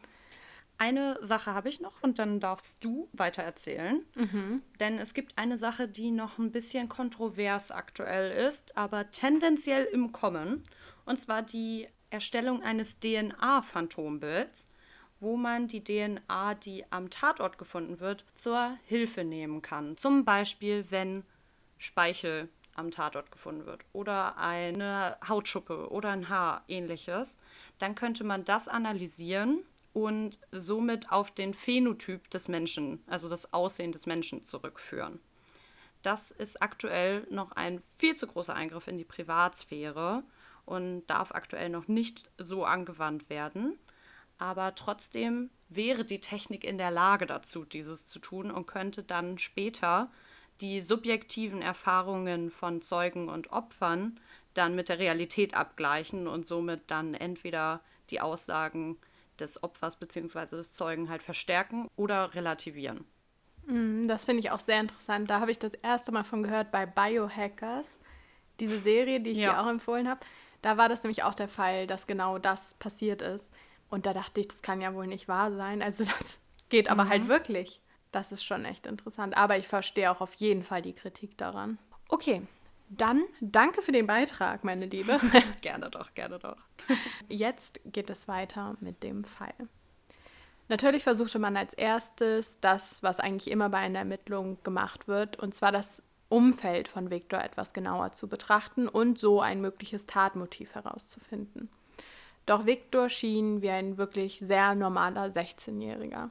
[0.77, 4.01] Eine Sache habe ich noch und dann darfst du weiter erzählen.
[4.79, 10.11] Denn es gibt eine Sache, die noch ein bisschen kontrovers aktuell ist, aber tendenziell im
[10.11, 10.63] Kommen.
[11.05, 14.65] Und zwar die Erstellung eines DNA-Phantombilds,
[15.19, 19.97] wo man die DNA, die am Tatort gefunden wird, zur Hilfe nehmen kann.
[19.97, 21.23] Zum Beispiel, wenn
[21.77, 27.37] Speichel am Tatort gefunden wird oder eine Hautschuppe oder ein Haar ähnliches,
[27.79, 33.91] dann könnte man das analysieren und somit auf den Phänotyp des Menschen, also das Aussehen
[33.91, 35.19] des Menschen zurückführen.
[36.01, 40.23] Das ist aktuell noch ein viel zu großer Eingriff in die Privatsphäre
[40.65, 43.77] und darf aktuell noch nicht so angewandt werden.
[44.37, 49.37] Aber trotzdem wäre die Technik in der Lage dazu, dieses zu tun und könnte dann
[49.37, 50.09] später
[50.61, 54.19] die subjektiven Erfahrungen von Zeugen und Opfern
[54.53, 58.97] dann mit der Realität abgleichen und somit dann entweder die Aussagen
[59.39, 60.57] des Opfers bzw.
[60.57, 63.05] des Zeugen halt verstärken oder relativieren.
[63.65, 65.29] Mm, das finde ich auch sehr interessant.
[65.29, 67.97] Da habe ich das erste Mal von gehört bei Biohackers,
[68.59, 69.53] diese Serie, die ich ja.
[69.53, 70.21] dir auch empfohlen habe.
[70.61, 73.49] Da war das nämlich auch der Fall, dass genau das passiert ist.
[73.89, 75.81] Und da dachte ich, das kann ja wohl nicht wahr sein.
[75.81, 77.09] Also das geht aber mhm.
[77.09, 77.81] halt wirklich.
[78.11, 79.37] Das ist schon echt interessant.
[79.37, 81.77] Aber ich verstehe auch auf jeden Fall die Kritik daran.
[82.09, 82.41] Okay,
[82.89, 85.19] dann danke für den Beitrag, meine Liebe.
[85.61, 86.57] gerne doch, gerne doch.
[87.29, 89.53] Jetzt geht es weiter mit dem Fall.
[90.67, 95.53] Natürlich versuchte man als erstes das, was eigentlich immer bei einer Ermittlung gemacht wird, und
[95.53, 101.69] zwar das Umfeld von Viktor etwas genauer zu betrachten und so ein mögliches Tatmotiv herauszufinden.
[102.45, 106.29] Doch Viktor schien wie ein wirklich sehr normaler 16-Jähriger.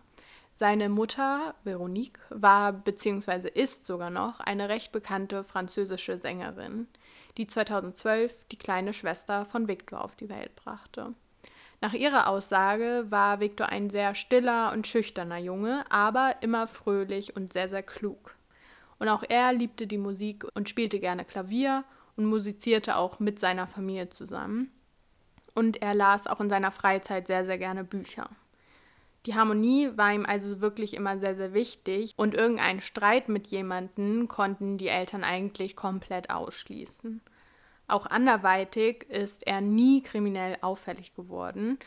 [0.60, 3.48] Seine Mutter, Veronique, war bzw.
[3.48, 6.86] ist sogar noch eine recht bekannte französische Sängerin,
[7.38, 11.14] die 2012 die kleine Schwester von Viktor auf die Welt brachte.
[11.80, 17.54] Nach ihrer Aussage war Viktor ein sehr stiller und schüchterner Junge, aber immer fröhlich und
[17.54, 18.36] sehr, sehr klug.
[18.98, 21.84] Und auch er liebte die Musik und spielte gerne Klavier
[22.18, 24.70] und musizierte auch mit seiner Familie zusammen.
[25.54, 28.28] Und er las auch in seiner Freizeit sehr, sehr gerne Bücher.
[29.26, 34.28] Die Harmonie war ihm also wirklich immer sehr, sehr wichtig und irgendeinen Streit mit jemandem
[34.28, 37.20] konnten die Eltern eigentlich komplett ausschließen.
[37.86, 41.78] Auch anderweitig ist er nie kriminell auffällig geworden.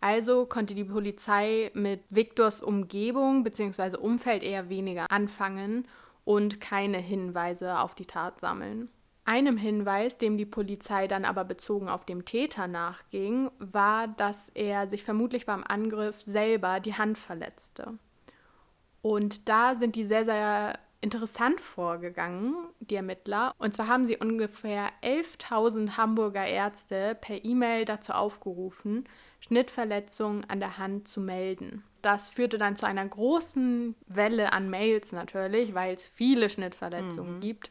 [0.00, 3.96] Also konnte die Polizei mit Viktors Umgebung bzw.
[3.96, 5.88] Umfeld eher weniger anfangen
[6.24, 8.90] und keine Hinweise auf die Tat sammeln.
[9.26, 14.86] Einem Hinweis, dem die Polizei dann aber bezogen auf den Täter nachging, war, dass er
[14.86, 17.94] sich vermutlich beim Angriff selber die Hand verletzte.
[19.02, 23.52] Und da sind die sehr, sehr interessant vorgegangen, die Ermittler.
[23.58, 29.08] Und zwar haben sie ungefähr 11.000 Hamburger Ärzte per E-Mail dazu aufgerufen,
[29.40, 31.82] Schnittverletzungen an der Hand zu melden.
[32.00, 37.40] Das führte dann zu einer großen Welle an Mails natürlich, weil es viele Schnittverletzungen mhm.
[37.40, 37.70] gibt.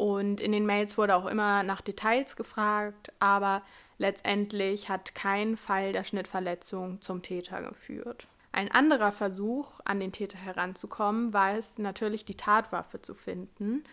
[0.00, 3.60] Und in den Mails wurde auch immer nach Details gefragt, aber
[3.98, 8.26] letztendlich hat kein Fall der Schnittverletzung zum Täter geführt.
[8.50, 13.84] Ein anderer Versuch, an den Täter heranzukommen, war es natürlich, die Tatwaffe zu finden.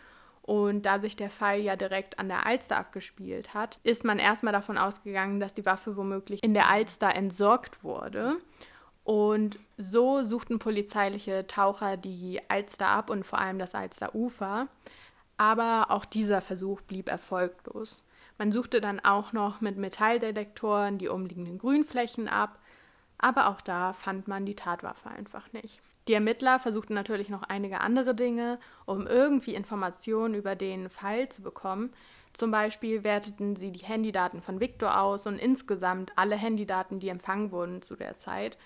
[0.43, 4.53] Und da sich der Fall ja direkt an der Alster abgespielt hat, ist man erstmal
[4.53, 8.37] davon ausgegangen, dass die Waffe womöglich in der Alster entsorgt wurde.
[9.03, 14.69] Und so suchten polizeiliche Taucher die Alster ab und vor allem das Alsterufer.
[15.37, 18.03] Aber auch dieser Versuch blieb erfolglos.
[18.37, 22.59] Man suchte dann auch noch mit Metalldetektoren die umliegenden Grünflächen ab,
[23.17, 25.81] aber auch da fand man die Tatwaffe einfach nicht.
[26.07, 31.41] Die Ermittler versuchten natürlich noch einige andere Dinge, um irgendwie Informationen über den Fall zu
[31.41, 31.91] bekommen.
[32.33, 37.51] Zum Beispiel werteten sie die Handydaten von Victor aus und insgesamt alle Handydaten, die empfangen
[37.51, 38.57] wurden zu der Zeit.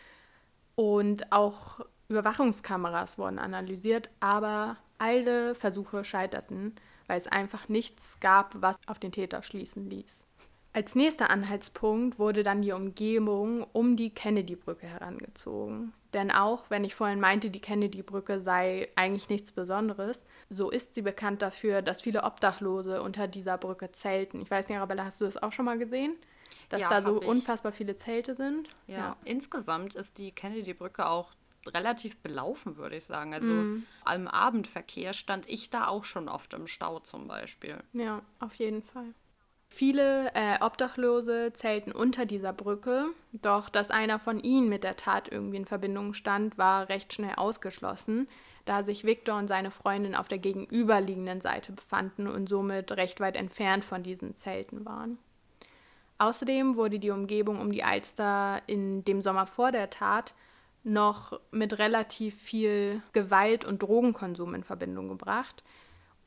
[0.76, 1.80] Und auch
[2.10, 6.76] Überwachungskameras wurden analysiert, aber alle Versuche scheiterten,
[7.08, 10.26] weil es einfach nichts gab, was auf den Täter schließen ließ.
[10.74, 15.92] Als nächster Anhaltspunkt wurde dann die Umgebung um die Kennedy-Brücke herangezogen.
[16.14, 21.02] Denn auch wenn ich vorhin meinte, die Kennedy-Brücke sei eigentlich nichts Besonderes, so ist sie
[21.02, 24.40] bekannt dafür, dass viele Obdachlose unter dieser Brücke zelten.
[24.40, 26.16] Ich weiß nicht, Arabella, hast du das auch schon mal gesehen?
[26.70, 28.70] Dass ja, da so unfassbar viele Zelte sind?
[28.88, 28.98] Ja.
[28.98, 29.18] ja.
[29.26, 31.34] insgesamt ist die Kennedy-Brücke auch
[31.67, 33.34] relativ belaufen, würde ich sagen.
[33.34, 33.84] Also mm.
[34.13, 37.78] im Abendverkehr stand ich da auch schon oft im Stau zum Beispiel.
[37.93, 39.13] Ja, auf jeden Fall.
[39.74, 45.32] Viele äh, Obdachlose zählten unter dieser Brücke, doch dass einer von ihnen mit der Tat
[45.32, 48.28] irgendwie in Verbindung stand, war recht schnell ausgeschlossen,
[48.65, 53.38] da sich Victor und seine Freundin auf der gegenüberliegenden Seite befanden und somit recht weit
[53.38, 55.17] entfernt von diesen Zelten waren.
[56.17, 60.36] Außerdem wurde die Umgebung um die Alster in dem Sommer vor der Tat
[60.84, 65.63] noch mit relativ viel Gewalt und Drogenkonsum in Verbindung gebracht,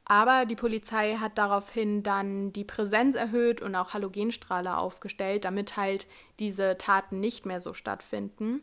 [0.04, 6.06] aber die Polizei hat daraufhin dann die Präsenz erhöht und auch Halogenstrahler aufgestellt, damit halt
[6.38, 8.62] diese Taten nicht mehr so stattfinden.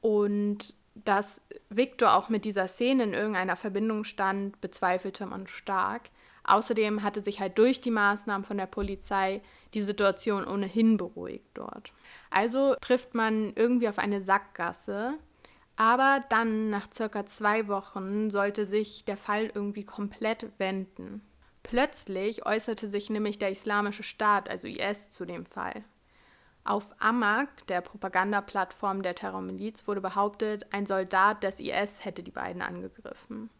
[0.00, 6.10] Und dass Victor auch mit dieser Szene in irgendeiner Verbindung stand, bezweifelte man stark.
[6.44, 9.42] Außerdem hatte sich halt durch die Maßnahmen von der Polizei
[9.74, 11.92] die Situation ohnehin beruhigt dort.
[12.30, 15.18] Also trifft man irgendwie auf eine Sackgasse,
[15.76, 21.22] aber dann, nach circa zwei Wochen, sollte sich der Fall irgendwie komplett wenden.
[21.62, 25.84] Plötzlich äußerte sich nämlich der Islamische Staat, also IS, zu dem Fall.
[26.64, 32.62] Auf Amak, der Propagandaplattform der Terrormiliz, wurde behauptet, ein Soldat des IS hätte die beiden
[32.62, 33.50] angegriffen.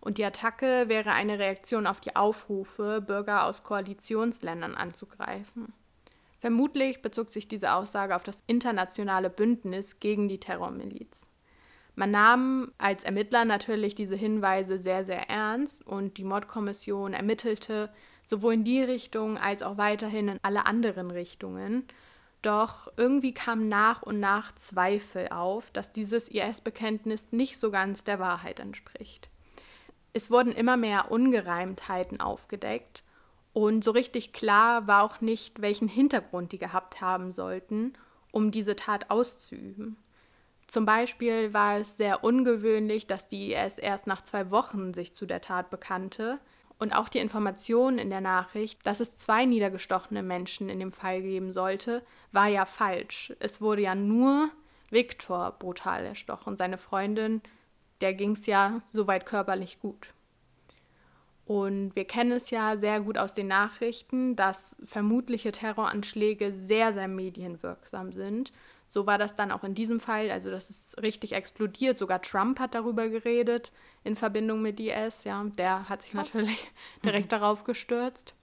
[0.00, 5.72] Und die Attacke wäre eine Reaktion auf die Aufrufe, Bürger aus Koalitionsländern anzugreifen.
[6.44, 11.26] Vermutlich bezog sich diese Aussage auf das internationale Bündnis gegen die Terrormiliz.
[11.94, 17.88] Man nahm als Ermittler natürlich diese Hinweise sehr, sehr ernst und die Mordkommission ermittelte
[18.26, 21.86] sowohl in die Richtung als auch weiterhin in alle anderen Richtungen.
[22.42, 28.18] Doch irgendwie kamen nach und nach Zweifel auf, dass dieses IS-Bekenntnis nicht so ganz der
[28.18, 29.30] Wahrheit entspricht.
[30.12, 33.02] Es wurden immer mehr Ungereimtheiten aufgedeckt
[33.54, 37.94] und so richtig klar war auch nicht, welchen Hintergrund die gehabt haben sollten,
[38.32, 39.96] um diese Tat auszuüben.
[40.66, 45.24] Zum Beispiel war es sehr ungewöhnlich, dass die IS erst nach zwei Wochen sich zu
[45.24, 46.40] der Tat bekannte.
[46.80, 51.22] Und auch die Information in der Nachricht, dass es zwei niedergestochene Menschen in dem Fall
[51.22, 53.32] geben sollte, war ja falsch.
[53.38, 54.50] Es wurde ja nur
[54.90, 56.56] Viktor brutal erstochen.
[56.56, 57.40] Seine Freundin,
[58.00, 60.12] der ging es ja soweit körperlich gut.
[61.46, 67.08] Und wir kennen es ja sehr gut aus den Nachrichten, dass vermutliche Terroranschläge sehr, sehr
[67.08, 68.52] medienwirksam sind.
[68.88, 70.30] So war das dann auch in diesem Fall.
[70.30, 71.98] Also das ist richtig explodiert.
[71.98, 73.72] Sogar Trump hat darüber geredet
[74.04, 75.24] in Verbindung mit IS.
[75.24, 76.70] Ja, der hat sich natürlich
[77.04, 78.34] direkt darauf gestürzt.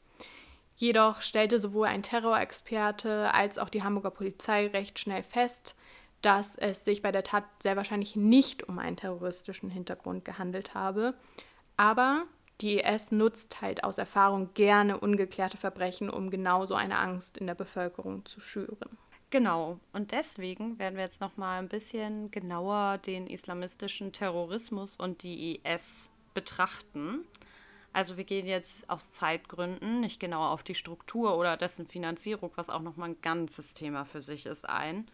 [0.75, 5.75] Jedoch stellte sowohl ein Terrorexperte als auch die Hamburger Polizei recht schnell fest,
[6.21, 11.13] dass es sich bei der Tat sehr wahrscheinlich nicht um einen terroristischen Hintergrund gehandelt habe.
[11.77, 12.25] Aber
[12.61, 17.47] die IS nutzt halt aus Erfahrung gerne ungeklärte Verbrechen, um genau so eine Angst in
[17.47, 18.97] der Bevölkerung zu schüren.
[19.31, 19.79] Genau.
[19.93, 25.61] Und deswegen werden wir jetzt noch mal ein bisschen genauer den islamistischen Terrorismus und die
[25.63, 27.25] IS betrachten.
[27.93, 32.69] Also wir gehen jetzt aus Zeitgründen nicht genauer auf die Struktur oder dessen Finanzierung, was
[32.69, 35.07] auch noch mal ein ganzes Thema für sich ist, ein.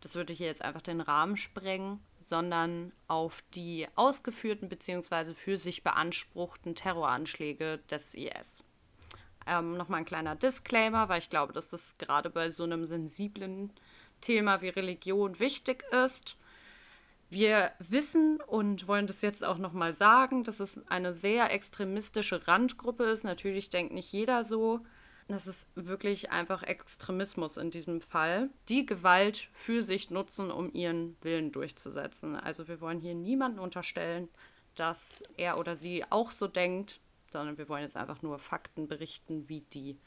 [0.00, 5.34] Das würde hier jetzt einfach den Rahmen sprengen, sondern auf die ausgeführten bzw.
[5.34, 8.64] für sich beanspruchten Terroranschläge des IS.
[9.46, 13.70] Ähm, Nochmal ein kleiner Disclaimer, weil ich glaube, dass das gerade bei so einem sensiblen
[14.20, 16.36] Thema wie Religion wichtig ist.
[17.30, 23.04] Wir wissen und wollen das jetzt auch nochmal sagen, dass es eine sehr extremistische Randgruppe
[23.04, 23.24] ist.
[23.24, 24.80] Natürlich denkt nicht jeder so.
[25.28, 28.50] Das ist wirklich einfach Extremismus in diesem Fall.
[28.68, 32.36] Die Gewalt für sich nutzen, um ihren Willen durchzusetzen.
[32.36, 34.28] Also wir wollen hier niemanden unterstellen,
[34.74, 37.00] dass er oder sie auch so denkt
[37.34, 39.98] sondern wir wollen jetzt einfach nur Fakten berichten, wie die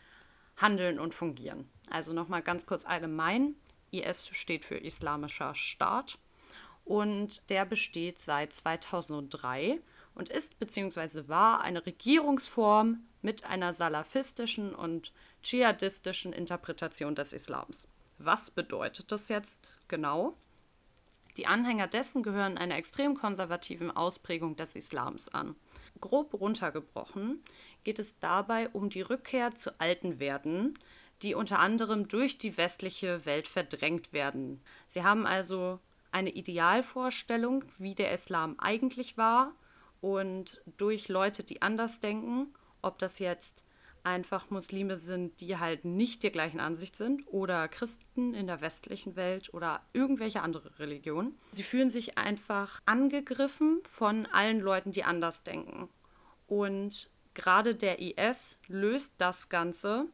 [0.56, 1.70] handeln und fungieren.
[1.92, 3.54] Also nochmal ganz kurz allgemein.
[3.92, 6.18] IS steht für Islamischer Staat
[6.86, 9.80] und der besteht seit 2003
[10.18, 11.28] und ist bzw.
[11.28, 17.88] war eine Regierungsform mit einer salafistischen und dschihadistischen Interpretation des Islams.
[18.18, 20.36] Was bedeutet das jetzt genau?
[21.38, 25.56] Die Anhänger dessen gehören einer extrem konservativen Ausprägung des Islams an.
[26.02, 27.44] Grob runtergebrochen
[27.84, 30.74] geht es dabei um die Rückkehr zu alten Werten,
[31.22, 34.62] die unter anderem durch die westliche Welt verdrängt werden.
[34.88, 35.80] Sie haben also
[36.12, 39.54] eine Idealvorstellung, wie der Islam eigentlich war
[40.02, 43.64] und durch Leute, die anders denken, ob das jetzt
[44.04, 49.18] einfach Muslime sind, die halt nicht der gleichen Ansicht sind oder Christen in der westlichen
[49.18, 51.36] Welt oder irgendwelche andere Religion.
[51.52, 55.90] Sie fühlen sich einfach angegriffen von allen Leuten, die anders denken.
[56.48, 60.06] Und gerade der IS löst das Ganze,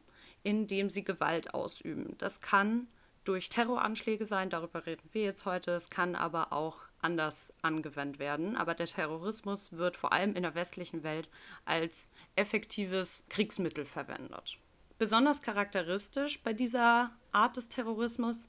[0.42, 2.16] indem sie Gewalt ausüben.
[2.18, 2.88] Das kann
[3.22, 5.70] durch Terroranschläge sein, darüber reden wir jetzt heute.
[5.70, 8.56] Es kann aber auch anders angewendet werden.
[8.56, 11.28] Aber der Terrorismus wird vor allem in der westlichen Welt
[11.64, 14.58] als effektives Kriegsmittel verwendet.
[14.98, 18.48] Besonders charakteristisch bei dieser Art des Terrorismus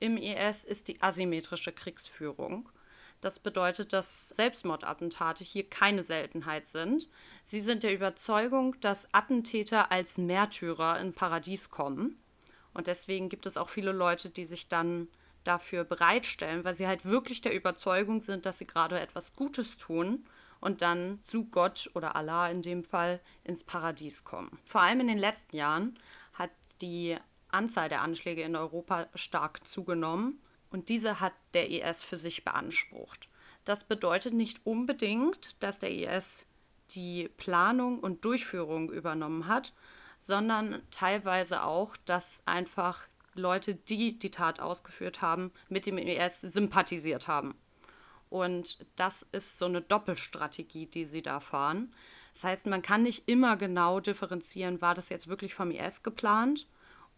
[0.00, 2.68] im IS ist die asymmetrische Kriegsführung.
[3.20, 7.08] Das bedeutet, dass Selbstmordattentate hier keine Seltenheit sind.
[7.44, 12.18] Sie sind der Überzeugung, dass Attentäter als Märtyrer ins Paradies kommen.
[12.74, 15.06] Und deswegen gibt es auch viele Leute, die sich dann
[15.44, 20.26] dafür bereitstellen, weil sie halt wirklich der Überzeugung sind, dass sie gerade etwas Gutes tun
[20.60, 24.58] und dann zu Gott oder Allah in dem Fall ins Paradies kommen.
[24.64, 25.98] Vor allem in den letzten Jahren
[26.34, 26.50] hat
[26.80, 27.16] die
[27.48, 30.40] Anzahl der Anschläge in Europa stark zugenommen
[30.70, 33.28] und diese hat der IS für sich beansprucht.
[33.64, 36.46] Das bedeutet nicht unbedingt, dass der IS
[36.90, 39.72] die Planung und Durchführung übernommen hat,
[40.18, 47.28] sondern teilweise auch, dass einfach Leute, die die Tat ausgeführt haben, mit dem IS sympathisiert
[47.28, 47.54] haben.
[48.28, 51.92] Und das ist so eine Doppelstrategie, die sie da fahren.
[52.34, 56.66] Das heißt, man kann nicht immer genau differenzieren, war das jetzt wirklich vom IS geplant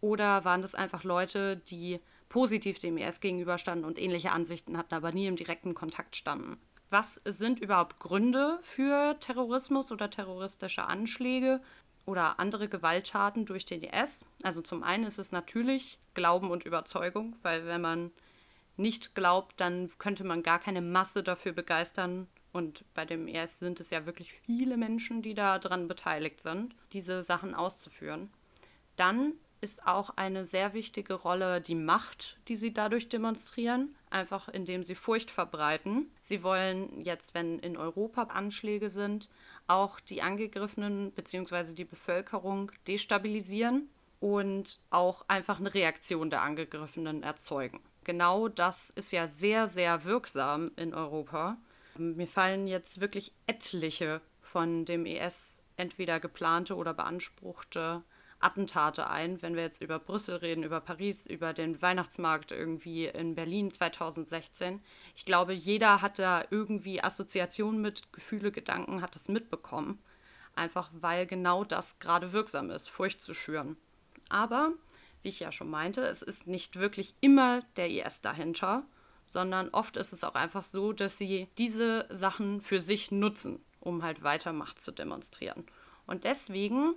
[0.01, 5.11] oder waren das einfach Leute, die positiv dem IS gegenüberstanden und ähnliche Ansichten hatten, aber
[5.13, 6.57] nie im direkten Kontakt standen.
[6.89, 11.61] Was sind überhaupt Gründe für Terrorismus oder terroristische Anschläge?
[12.05, 14.25] Oder andere Gewalttaten durch den IS.
[14.43, 18.11] Also zum einen ist es natürlich Glauben und Überzeugung, weil wenn man
[18.77, 22.27] nicht glaubt, dann könnte man gar keine Masse dafür begeistern.
[22.51, 27.23] Und bei dem IS sind es ja wirklich viele Menschen, die daran beteiligt sind, diese
[27.23, 28.29] Sachen auszuführen.
[28.95, 29.33] Dann
[29.65, 34.93] ist auch eine sehr wichtige Rolle die Macht, die sie dadurch demonstrieren, einfach indem sie
[34.93, 36.11] Furcht verbreiten.
[36.21, 39.27] Sie wollen jetzt, wenn in Europa Anschläge sind,
[39.65, 41.73] auch die Angegriffenen bzw.
[41.73, 43.89] die Bevölkerung destabilisieren
[44.19, 47.79] und auch einfach eine Reaktion der Angegriffenen erzeugen.
[48.03, 51.57] Genau das ist ja sehr, sehr wirksam in Europa.
[51.97, 58.03] Mir fallen jetzt wirklich etliche von dem ES entweder geplante oder beanspruchte
[58.45, 63.33] Attentate ein, wenn wir jetzt über Brüssel reden, über Paris, über den Weihnachtsmarkt irgendwie in
[63.33, 64.81] Berlin 2016.
[65.15, 69.97] Ich glaube, jeder hat da irgendwie Assoziationen mit Gefühle, Gedanken, hat es mitbekommen.
[70.53, 73.77] Einfach weil genau das gerade wirksam ist, Furcht zu schüren.
[74.29, 74.73] Aber,
[75.23, 78.83] wie ich ja schon meinte, es ist nicht wirklich immer der IS dahinter,
[79.25, 84.03] sondern oft ist es auch einfach so, dass sie diese Sachen für sich nutzen, um
[84.03, 85.65] halt weiter Macht zu demonstrieren.
[86.05, 86.93] Und deswegen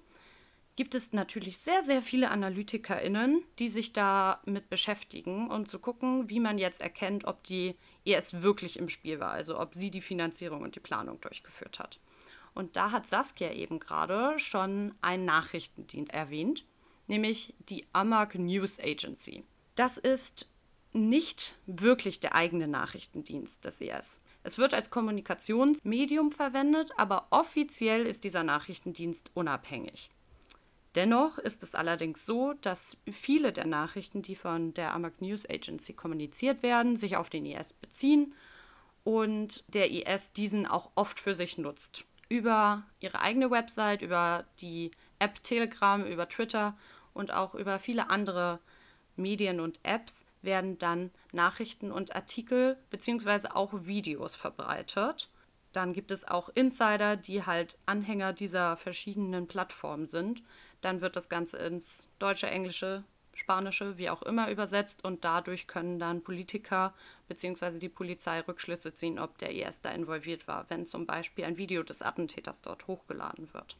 [0.78, 6.38] gibt es natürlich sehr, sehr viele AnalytikerInnen, die sich damit beschäftigen und zu gucken, wie
[6.38, 7.74] man jetzt erkennt, ob die
[8.04, 11.98] ES wirklich im Spiel war, also ob sie die Finanzierung und die Planung durchgeführt hat.
[12.54, 16.64] Und da hat Saskia eben gerade schon einen Nachrichtendienst erwähnt,
[17.08, 19.42] nämlich die Amag News Agency.
[19.74, 20.46] Das ist
[20.92, 24.20] nicht wirklich der eigene Nachrichtendienst des ES.
[24.44, 30.10] Es wird als Kommunikationsmedium verwendet, aber offiziell ist dieser Nachrichtendienst unabhängig.
[30.94, 35.92] Dennoch ist es allerdings so, dass viele der Nachrichten, die von der Amag News Agency
[35.92, 38.34] kommuniziert werden, sich auf den IS beziehen
[39.04, 42.04] und der IS diesen auch oft für sich nutzt.
[42.28, 46.76] Über ihre eigene Website, über die App Telegram, über Twitter
[47.14, 48.60] und auch über viele andere
[49.16, 53.48] Medien und Apps werden dann Nachrichten und Artikel bzw.
[53.48, 55.28] auch Videos verbreitet.
[55.72, 60.42] Dann gibt es auch Insider, die halt Anhänger dieser verschiedenen Plattformen sind
[60.80, 63.04] dann wird das Ganze ins Deutsche, Englische,
[63.34, 66.92] Spanische, wie auch immer übersetzt und dadurch können dann Politiker
[67.28, 67.78] bzw.
[67.78, 71.82] die Polizei Rückschlüsse ziehen, ob der IS da involviert war, wenn zum Beispiel ein Video
[71.82, 73.76] des Attentäters dort hochgeladen wird.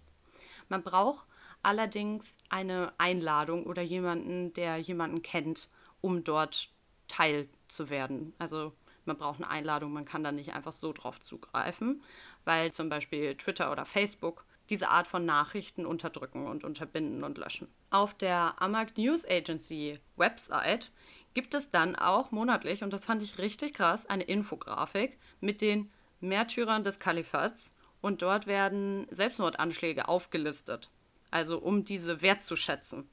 [0.69, 1.27] Man braucht
[1.63, 5.69] allerdings eine Einladung oder jemanden, der jemanden kennt,
[6.01, 6.71] um dort
[7.09, 8.35] Teil zu werden.
[8.39, 8.73] Also
[9.05, 12.03] man braucht eine Einladung, man kann da nicht einfach so drauf zugreifen,
[12.45, 17.69] weil zum Beispiel Twitter oder Facebook diese Art von Nachrichten unterdrücken und unterbinden und löschen.
[17.91, 20.91] Auf der Amag News Agency Website
[21.35, 25.91] gibt es dann auch monatlich, und das fand ich richtig krass, eine Infografik mit den
[26.21, 30.91] Märtyrern des Kalifats und dort werden Selbstmordanschläge aufgelistet.
[31.31, 33.09] Also um diese wertzuschätzen.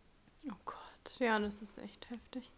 [0.47, 2.49] Oh Gott, ja, das ist echt heftig.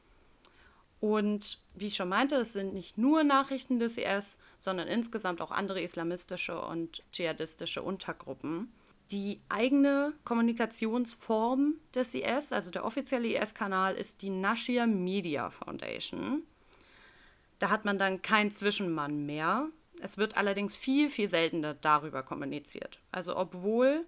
[0.99, 5.51] Und wie ich schon meinte, es sind nicht nur Nachrichten des IS, sondern insgesamt auch
[5.51, 8.71] andere islamistische und dschihadistische Untergruppen
[9.11, 16.43] die eigene Kommunikationsform des IS, also der offizielle IS-Kanal, ist die Nashia Media Foundation.
[17.59, 19.69] Da hat man dann keinen Zwischenmann mehr.
[20.01, 22.99] Es wird allerdings viel, viel seltener darüber kommuniziert.
[23.11, 24.05] Also obwohl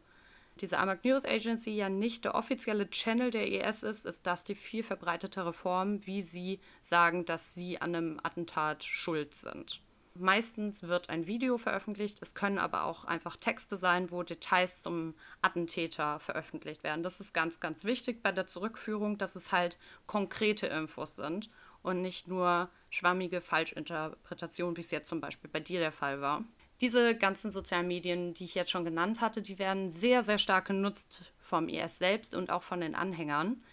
[0.62, 4.56] diese Amag News Agency ja nicht der offizielle Channel der IS ist, ist das die
[4.56, 9.82] viel verbreitetere Form, wie sie sagen, dass sie an einem Attentat schuld sind.
[10.16, 15.14] Meistens wird ein Video veröffentlicht, es können aber auch einfach Texte sein, wo Details zum
[15.42, 17.04] Attentäter veröffentlicht werden.
[17.04, 21.50] Das ist ganz, ganz wichtig bei der Zurückführung, dass es halt konkrete Infos sind
[21.84, 26.44] und nicht nur schwammige Falschinterpretationen, wie es jetzt zum Beispiel bei dir der Fall war.
[26.82, 30.66] Diese ganzen sozialen Medien, die ich jetzt schon genannt hatte, die werden sehr, sehr stark
[30.66, 33.64] genutzt vom IS selbst und auch von den Anhängern.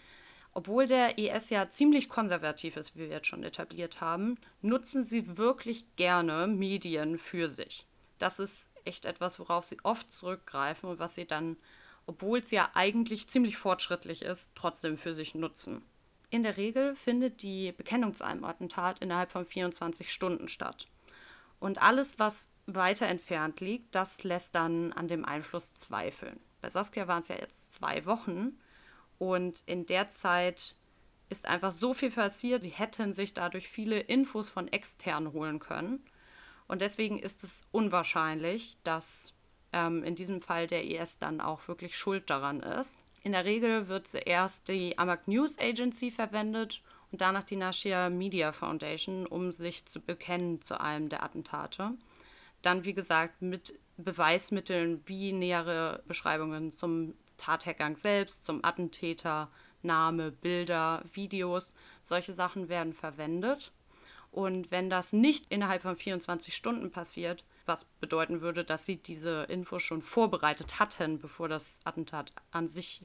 [0.57, 5.37] Obwohl der IS ja ziemlich konservativ ist, wie wir jetzt schon etabliert haben, nutzen sie
[5.37, 7.85] wirklich gerne Medien für sich.
[8.17, 11.57] Das ist echt etwas, worauf sie oft zurückgreifen und was sie dann,
[12.07, 15.85] obwohl es ja eigentlich ziemlich fortschrittlich ist, trotzdem für sich nutzen.
[16.31, 20.87] In der Regel findet die Bekennung zu einem Attentat innerhalb von 24 Stunden statt.
[21.59, 26.39] Und alles, was weiter entfernt liegt, das lässt dann an dem Einfluss zweifeln.
[26.61, 28.57] Bei Saskia waren es ja jetzt zwei Wochen
[29.19, 30.75] und in der Zeit
[31.29, 36.03] ist einfach so viel passiert, die hätten sich dadurch viele Infos von extern holen können.
[36.67, 39.33] Und deswegen ist es unwahrscheinlich, dass
[39.73, 42.97] ähm, in diesem Fall der IS dann auch wirklich schuld daran ist.
[43.23, 48.51] In der Regel wird zuerst die Amag News Agency verwendet und danach die Nashia Media
[48.51, 51.91] Foundation, um sich zu bekennen zu einem der Attentate.
[52.61, 59.49] Dann, wie gesagt, mit Beweismitteln wie nähere Beschreibungen zum Tathergang selbst, zum Attentäter,
[59.81, 61.73] Name, Bilder, Videos,
[62.03, 63.71] solche Sachen werden verwendet.
[64.31, 69.43] Und wenn das nicht innerhalb von 24 Stunden passiert, was bedeuten würde, dass sie diese
[69.43, 73.03] Info schon vorbereitet hatten, bevor das Attentat an sich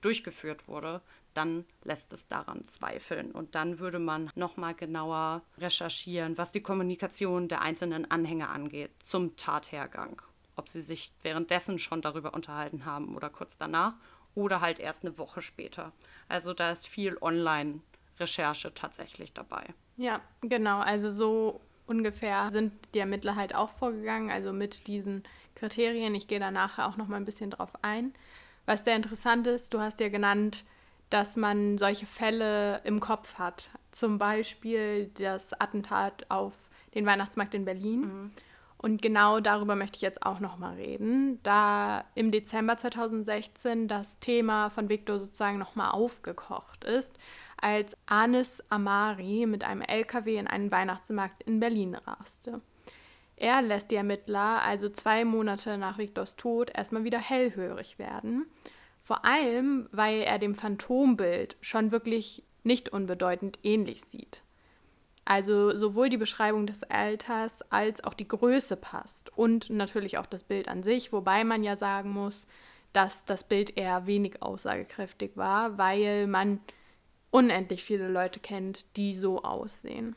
[0.00, 1.00] durchgeführt wurde,
[1.34, 3.32] dann lässt es daran zweifeln.
[3.32, 9.36] Und dann würde man nochmal genauer recherchieren, was die Kommunikation der einzelnen Anhänger angeht zum
[9.36, 10.20] Tathergang.
[10.56, 13.94] Ob sie sich währenddessen schon darüber unterhalten haben oder kurz danach
[14.34, 15.92] oder halt erst eine Woche später.
[16.28, 19.64] Also da ist viel Online-Recherche tatsächlich dabei.
[19.96, 20.80] Ja, genau.
[20.80, 25.22] Also so ungefähr sind die Ermittler halt auch vorgegangen, also mit diesen
[25.54, 26.14] Kriterien.
[26.14, 28.12] Ich gehe da nachher auch noch mal ein bisschen drauf ein.
[28.66, 30.64] Was sehr interessant ist, du hast ja genannt,
[31.10, 33.68] dass man solche Fälle im Kopf hat.
[33.90, 36.54] Zum Beispiel das Attentat auf
[36.94, 38.00] den Weihnachtsmarkt in Berlin.
[38.00, 38.30] Mhm.
[38.82, 44.18] Und genau darüber möchte ich jetzt auch noch mal reden, da im Dezember 2016 das
[44.18, 47.16] Thema von Victor sozusagen noch mal aufgekocht ist,
[47.60, 52.60] als Anis Amari mit einem LKW in einen Weihnachtsmarkt in Berlin raste.
[53.36, 58.46] Er lässt die Ermittler also zwei Monate nach Victors Tod erstmal wieder hellhörig werden
[59.02, 64.42] vor allem, weil er dem Phantombild schon wirklich nicht unbedeutend ähnlich sieht.
[65.24, 70.42] Also sowohl die Beschreibung des Alters als auch die Größe passt und natürlich auch das
[70.42, 72.46] Bild an sich, wobei man ja sagen muss,
[72.92, 76.60] dass das Bild eher wenig aussagekräftig war, weil man
[77.30, 80.16] unendlich viele Leute kennt, die so aussehen.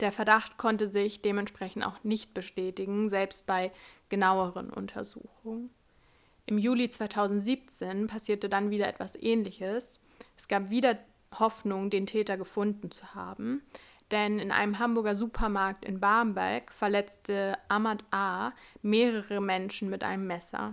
[0.00, 3.72] Der Verdacht konnte sich dementsprechend auch nicht bestätigen, selbst bei
[4.08, 5.70] genaueren Untersuchungen.
[6.46, 9.98] Im Juli 2017 passierte dann wieder etwas Ähnliches.
[10.36, 10.98] Es gab wieder
[11.38, 13.62] Hoffnung, den Täter gefunden zu haben,
[14.14, 18.52] denn in einem Hamburger Supermarkt in Barmbek verletzte Ahmad A.
[18.80, 20.72] mehrere Menschen mit einem Messer.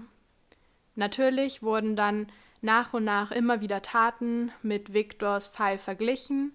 [0.95, 2.27] Natürlich wurden dann
[2.61, 6.53] nach und nach immer wieder Taten mit Viktors Fall verglichen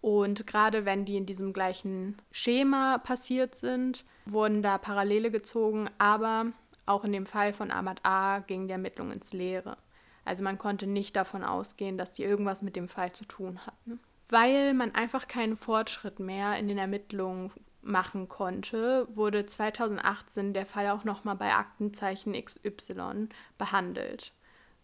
[0.00, 6.46] und gerade wenn die in diesem gleichen Schema passiert sind, wurden da Parallele gezogen, aber
[6.86, 8.38] auch in dem Fall von Ahmad A.
[8.38, 9.76] ging die Ermittlung ins Leere.
[10.24, 14.00] Also man konnte nicht davon ausgehen, dass die irgendwas mit dem Fall zu tun hatten.
[14.30, 17.52] Weil man einfach keinen Fortschritt mehr in den Ermittlungen
[17.82, 23.28] machen konnte, wurde 2018 der Fall auch nochmal bei Aktenzeichen XY
[23.58, 24.32] behandelt.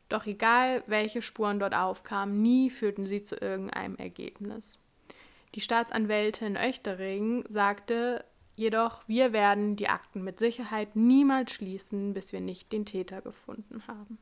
[0.08, 4.78] Doch egal, welche Spuren dort aufkamen, nie führten sie zu irgendeinem Ergebnis.
[5.54, 8.24] Die Staatsanwältin Oechtering sagte,
[8.56, 13.86] Jedoch, wir werden die Akten mit Sicherheit niemals schließen, bis wir nicht den Täter gefunden
[13.86, 14.18] haben.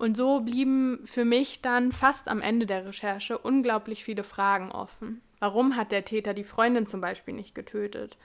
[0.00, 5.20] Und so blieben für mich dann fast am Ende der Recherche unglaublich viele Fragen offen.
[5.40, 8.16] Warum hat der Täter die Freundin zum Beispiel nicht getötet?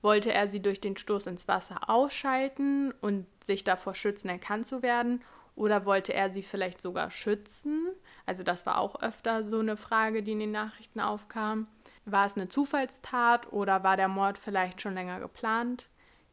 [0.00, 4.80] Wollte er sie durch den Stoß ins Wasser ausschalten und sich davor schützen, erkannt zu
[4.80, 5.22] werden?
[5.56, 7.88] Oder wollte er sie vielleicht sogar schützen?
[8.26, 11.66] Also das war auch öfter so eine Frage, die in den Nachrichten aufkam.
[12.04, 15.88] War es eine Zufallstat oder war der Mord vielleicht schon länger geplant?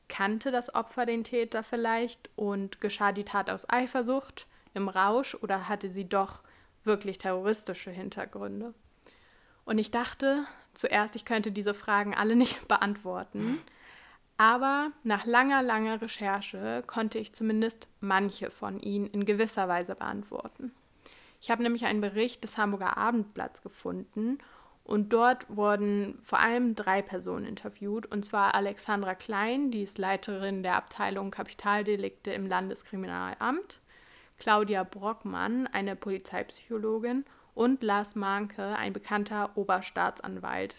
[0.10, 5.68] Kannte das Opfer den Täter vielleicht und geschah die Tat aus Eifersucht, im Rausch oder
[5.68, 6.42] hatte sie doch
[6.84, 8.74] wirklich terroristische Hintergründe?
[9.66, 13.60] Und ich dachte zuerst, ich könnte diese Fragen alle nicht beantworten.
[14.38, 20.72] Aber nach langer, langer Recherche konnte ich zumindest manche von ihnen in gewisser Weise beantworten.
[21.40, 24.40] Ich habe nämlich einen Bericht des Hamburger Abendblatts gefunden
[24.84, 30.64] und dort wurden vor allem drei Personen interviewt, und zwar Alexandra Klein, die ist Leiterin
[30.64, 33.80] der Abteilung Kapitaldelikte im Landeskriminalamt,
[34.42, 40.78] Claudia Brockmann, eine Polizeipsychologin, und Lars Mahnke, ein bekannter Oberstaatsanwalt.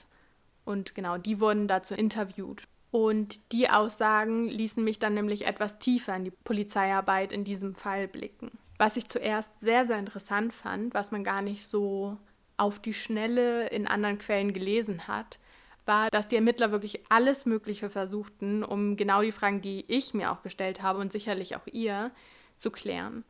[0.65, 2.65] Und genau, die wurden dazu interviewt.
[2.91, 8.09] Und die Aussagen ließen mich dann nämlich etwas tiefer in die Polizeiarbeit in diesem Fall
[8.09, 8.51] blicken.
[8.79, 12.17] Was ich zuerst sehr, sehr interessant fand, was man gar nicht so
[12.57, 15.39] auf die Schnelle in anderen Quellen gelesen hat,
[15.87, 20.33] war, dass die Ermittler wirklich alles Mögliche versuchten, um genau die Fragen, die ich mir
[20.33, 22.11] auch gestellt habe und sicherlich auch ihr,
[22.57, 23.25] zu klären.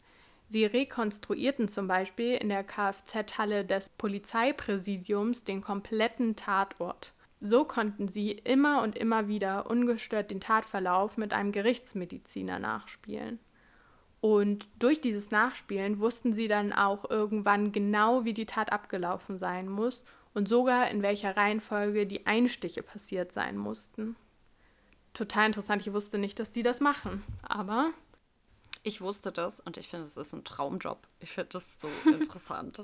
[0.53, 7.15] Sie rekonstruierten zum Beispiel in der Kfz-Halle des Polizeipräsidiums den kompletten Tatort.
[7.41, 13.39] So konnten sie immer und immer wieder ungestört den Tatverlauf mit einem Gerichtsmediziner nachspielen.
[14.21, 19.71] Und durch dieses Nachspielen wussten sie dann auch irgendwann genau, wie die Tat abgelaufen sein
[19.71, 24.17] muss und sogar in welcher Reihenfolge die Einstiche passiert sein mussten.
[25.15, 27.93] Total interessant, ich wusste nicht, dass die das machen, aber.
[28.85, 31.07] Ich wusste das und ich finde, es ist ein Traumjob.
[31.21, 32.83] Ich finde das so interessant.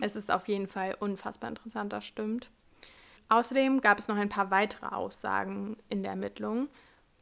[0.00, 2.50] es ist auf jeden Fall unfassbar interessant, das stimmt.
[3.28, 6.68] Außerdem gab es noch ein paar weitere Aussagen in der Ermittlung.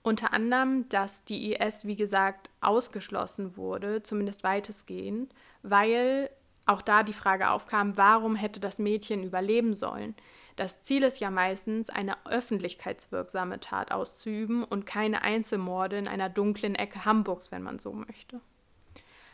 [0.03, 6.31] Unter anderem, dass die IS, wie gesagt, ausgeschlossen wurde, zumindest weitestgehend, weil
[6.67, 10.15] auch da die Frage aufkam, warum hätte das Mädchen überleben sollen?
[10.59, 16.75] Das Ziel ist ja meistens, eine öffentlichkeitswirksame Tat auszuüben und keine Einzelmorde in einer dunklen
[16.75, 18.41] Ecke Hamburgs, wenn man so möchte.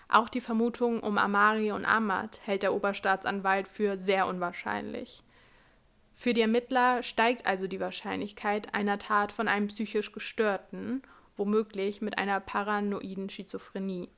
[0.06, 5.22] Auch die Vermutung um Amari und Ahmad hält der Oberstaatsanwalt für sehr unwahrscheinlich.
[6.12, 11.00] Für die Ermittler steigt also die Wahrscheinlichkeit einer Tat von einem psychisch Gestörten,
[11.38, 14.10] womöglich mit einer paranoiden Schizophrenie,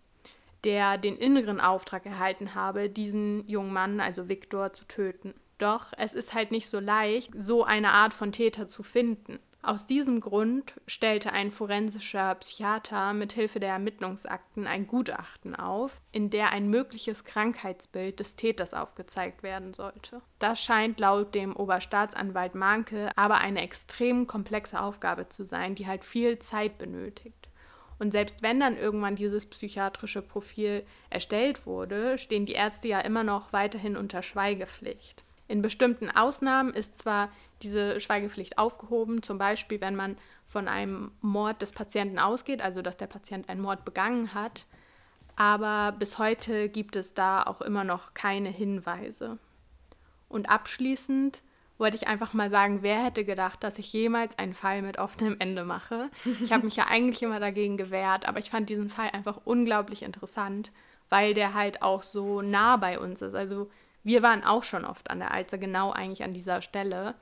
[0.65, 5.35] der den inneren Auftrag erhalten habe, diesen jungen Mann, also Viktor, zu töten.
[5.59, 9.39] Doch es ist halt nicht so leicht, so eine Art von Täter zu finden.
[9.67, 16.31] Aus diesem Grund stellte ein forensischer Psychiater mit Hilfe der Ermittlungsakten ein Gutachten auf, in
[16.31, 20.23] der ein mögliches Krankheitsbild des Täters aufgezeigt werden sollte.
[20.39, 26.05] Das scheint laut dem Oberstaatsanwalt Manke aber eine extrem komplexe Aufgabe zu sein, die halt
[26.05, 27.49] viel Zeit benötigt.
[27.99, 33.25] Und selbst wenn dann irgendwann dieses psychiatrische Profil erstellt wurde, stehen die Ärzte ja immer
[33.25, 35.25] noch weiterhin unter Schweigepflicht.
[35.49, 37.31] In bestimmten Ausnahmen ist zwar
[37.63, 42.97] diese Schweigepflicht aufgehoben, zum Beispiel wenn man von einem Mord des Patienten ausgeht, also dass
[42.97, 44.67] der Patient einen Mord begangen hat,
[45.37, 49.39] aber bis heute gibt es da auch immer noch keine Hinweise.
[50.29, 51.43] Und abschließend
[51.79, 55.37] wollte ich einfach mal sagen, wer hätte gedacht, dass ich jemals einen Fall mit offenem
[55.39, 56.11] Ende mache.
[56.43, 60.03] Ich habe mich ja eigentlich immer dagegen gewehrt, aber ich fand diesen Fall einfach unglaublich
[60.03, 60.73] interessant,
[61.11, 63.35] weil der halt auch so nah bei uns ist.
[63.35, 63.71] Also
[64.07, 67.15] wir waren auch schon oft an der Alster, genau eigentlich an dieser Stelle.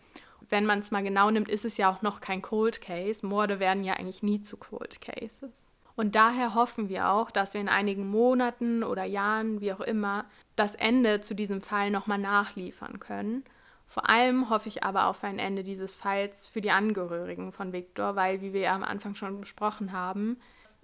[0.50, 3.26] Wenn man es mal genau nimmt, ist es ja auch noch kein Cold Case.
[3.26, 5.70] Morde werden ja eigentlich nie zu Cold Cases.
[5.96, 10.26] Und daher hoffen wir auch, dass wir in einigen Monaten oder Jahren, wie auch immer,
[10.56, 13.44] das Ende zu diesem Fall nochmal nachliefern können.
[13.86, 18.14] Vor allem hoffe ich aber auf ein Ende dieses Falls für die Angehörigen von Viktor,
[18.14, 20.38] weil, wie wir ja am Anfang schon besprochen haben,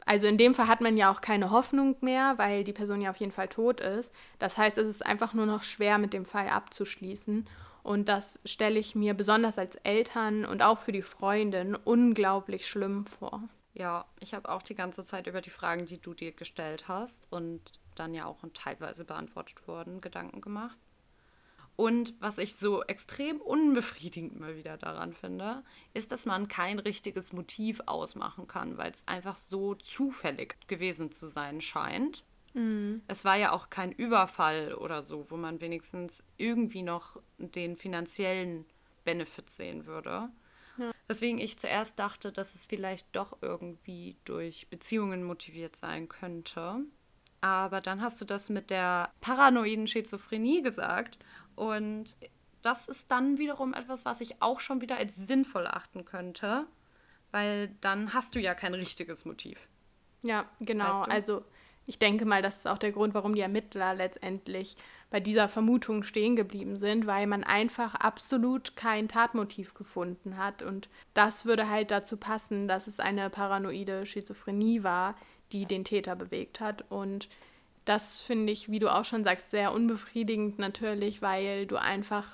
[0.06, 3.10] also in dem Fall hat man ja auch keine Hoffnung mehr, weil die Person ja
[3.10, 4.12] auf jeden Fall tot ist.
[4.38, 7.46] Das heißt, es ist einfach nur noch schwer, mit dem Fall abzuschließen.
[7.82, 13.06] Und das stelle ich mir besonders als Eltern und auch für die Freundin unglaublich schlimm
[13.06, 13.42] vor.
[13.72, 17.26] Ja, ich habe auch die ganze Zeit über die Fragen, die du dir gestellt hast
[17.30, 17.60] und
[17.94, 20.76] dann ja auch teilweise beantwortet wurden, Gedanken gemacht.
[21.80, 25.64] Und was ich so extrem unbefriedigend mal wieder daran finde,
[25.94, 31.26] ist, dass man kein richtiges Motiv ausmachen kann, weil es einfach so zufällig gewesen zu
[31.28, 32.22] sein scheint.
[32.52, 33.00] Mhm.
[33.08, 38.66] Es war ja auch kein Überfall oder so, wo man wenigstens irgendwie noch den finanziellen
[39.06, 40.28] Benefit sehen würde.
[40.76, 40.92] Ja.
[41.08, 46.84] Weswegen ich zuerst dachte, dass es vielleicht doch irgendwie durch Beziehungen motiviert sein könnte.
[47.40, 51.18] Aber dann hast du das mit der paranoiden Schizophrenie gesagt.
[51.60, 52.16] Und
[52.62, 56.66] das ist dann wiederum etwas, was ich auch schon wieder als sinnvoll achten könnte,
[57.32, 59.58] weil dann hast du ja kein richtiges Motiv.
[60.22, 61.00] Ja, genau.
[61.00, 61.10] Weißt du?
[61.12, 61.44] Also
[61.84, 64.74] ich denke mal, das ist auch der Grund, warum die Ermittler letztendlich
[65.10, 70.62] bei dieser Vermutung stehen geblieben sind, weil man einfach absolut kein Tatmotiv gefunden hat.
[70.62, 75.14] Und das würde halt dazu passen, dass es eine paranoide Schizophrenie war,
[75.52, 76.90] die den Täter bewegt hat.
[76.90, 77.28] Und
[77.84, 82.26] das finde ich, wie du auch schon sagst, sehr unbefriedigend natürlich, weil du einfach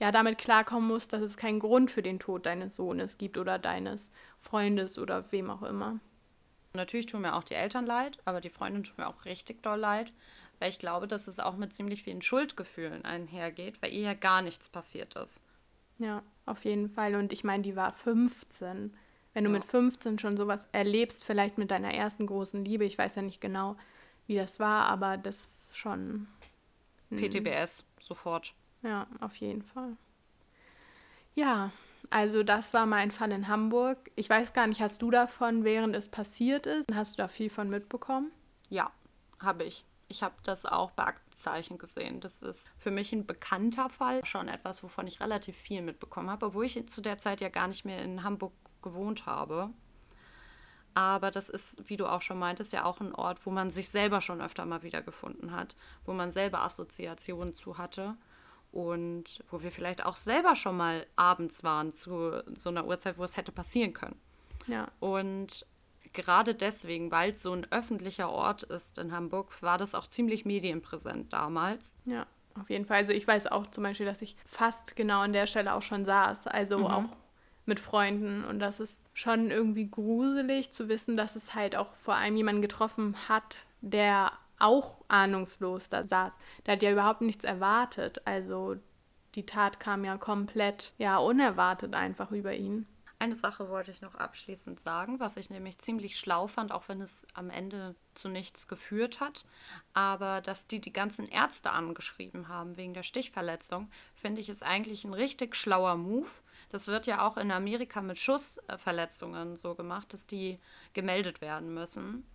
[0.00, 3.58] ja damit klarkommen musst, dass es keinen Grund für den Tod deines Sohnes gibt oder
[3.58, 6.00] deines Freundes oder wem auch immer.
[6.72, 9.78] Natürlich tun mir auch die Eltern leid, aber die Freundin tut mir auch richtig doll
[9.78, 10.12] leid,
[10.58, 14.42] weil ich glaube, dass es auch mit ziemlich vielen Schuldgefühlen einhergeht, weil ihr ja gar
[14.42, 15.40] nichts passiert ist.
[15.98, 17.14] Ja, auf jeden Fall.
[17.14, 18.92] Und ich meine, die war 15.
[19.32, 19.58] Wenn du ja.
[19.58, 23.40] mit 15 schon sowas erlebst, vielleicht mit deiner ersten großen Liebe, ich weiß ja nicht
[23.40, 23.76] genau,
[24.26, 26.26] wie das war, aber das ist schon.
[27.10, 28.54] PTBS, sofort.
[28.82, 29.96] Ja, auf jeden Fall.
[31.34, 31.72] Ja,
[32.10, 34.10] also das war mein Fall in Hamburg.
[34.14, 37.50] Ich weiß gar nicht, hast du davon, während es passiert ist, hast du da viel
[37.50, 38.30] von mitbekommen?
[38.68, 38.90] Ja,
[39.40, 39.84] habe ich.
[40.08, 42.20] Ich habe das auch bei Aktenzeichen gesehen.
[42.20, 46.46] Das ist für mich ein bekannter Fall, schon etwas, wovon ich relativ viel mitbekommen habe,
[46.46, 48.52] obwohl ich zu der Zeit ja gar nicht mehr in Hamburg
[48.82, 49.70] gewohnt habe.
[50.94, 53.88] Aber das ist, wie du auch schon meintest, ja auch ein Ort, wo man sich
[53.88, 55.74] selber schon öfter mal wiedergefunden hat,
[56.06, 58.14] wo man selber Assoziationen zu hatte
[58.70, 63.24] und wo wir vielleicht auch selber schon mal abends waren zu so einer Uhrzeit, wo
[63.24, 64.20] es hätte passieren können.
[64.66, 64.88] Ja.
[65.00, 65.66] Und
[66.12, 70.44] gerade deswegen, weil es so ein öffentlicher Ort ist in Hamburg, war das auch ziemlich
[70.44, 71.96] medienpräsent damals.
[72.04, 72.26] Ja,
[72.60, 72.98] auf jeden Fall.
[72.98, 76.04] Also ich weiß auch zum Beispiel, dass ich fast genau an der Stelle auch schon
[76.04, 76.46] saß.
[76.46, 76.86] Also mhm.
[76.86, 77.04] auch
[77.66, 78.44] mit Freunden.
[78.44, 82.62] Und das ist schon irgendwie gruselig zu wissen, dass es halt auch vor allem jemanden
[82.62, 86.36] getroffen hat, der auch ahnungslos da saß.
[86.66, 88.22] Der hat ja überhaupt nichts erwartet.
[88.24, 88.76] Also
[89.34, 92.86] die Tat kam ja komplett, ja, unerwartet einfach über ihn.
[93.18, 97.00] Eine Sache wollte ich noch abschließend sagen, was ich nämlich ziemlich schlau fand, auch wenn
[97.00, 99.44] es am Ende zu nichts geführt hat.
[99.94, 105.04] Aber dass die die ganzen Ärzte angeschrieben haben wegen der Stichverletzung, finde ich ist eigentlich
[105.04, 106.28] ein richtig schlauer Move.
[106.74, 110.58] Das wird ja auch in Amerika mit Schussverletzungen so gemacht, dass die
[110.92, 112.26] gemeldet werden müssen.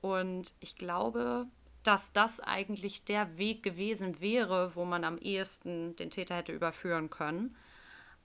[0.00, 1.44] Und ich glaube,
[1.82, 7.10] dass das eigentlich der Weg gewesen wäre, wo man am ehesten den Täter hätte überführen
[7.10, 7.54] können.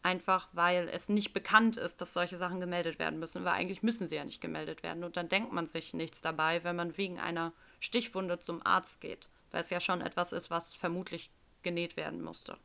[0.01, 4.07] Einfach weil es nicht bekannt ist, dass solche Sachen gemeldet werden müssen, weil eigentlich müssen
[4.07, 5.03] sie ja nicht gemeldet werden.
[5.03, 7.51] Und dann denkt man sich nichts dabei, wenn man wegen einer
[7.81, 11.31] Stichwunde zum Arzt geht, weil es ja schon etwas ist, was vermutlich
[11.63, 12.55] genäht werden musste.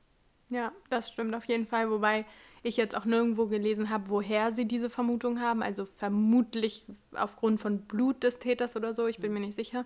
[0.49, 2.25] Ja, das stimmt auf jeden Fall, wobei
[2.65, 5.63] ich jetzt auch nirgendwo gelesen habe, woher sie diese Vermutung haben.
[5.63, 9.85] Also vermutlich aufgrund von Blut des Täters oder so, ich bin mir nicht sicher.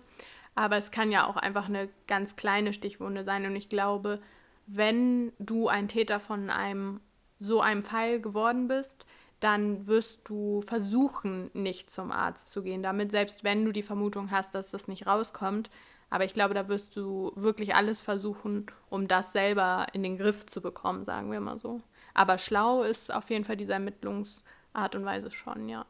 [0.55, 3.45] Aber es kann ja auch einfach eine ganz kleine Stichwunde sein.
[3.45, 4.21] Und ich glaube,
[4.65, 7.01] wenn du ein Täter von einem
[7.39, 9.05] so einem Fall geworden bist,
[9.41, 12.81] dann wirst du versuchen, nicht zum Arzt zu gehen.
[12.81, 15.69] Damit, selbst wenn du die Vermutung hast, dass das nicht rauskommt.
[16.09, 20.45] Aber ich glaube, da wirst du wirklich alles versuchen, um das selber in den Griff
[20.45, 21.81] zu bekommen, sagen wir mal so.
[22.19, 25.85] Aber schlau ist auf jeden Fall diese Ermittlungsart und Weise schon, ja.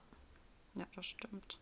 [0.76, 1.58] Ja, das stimmt.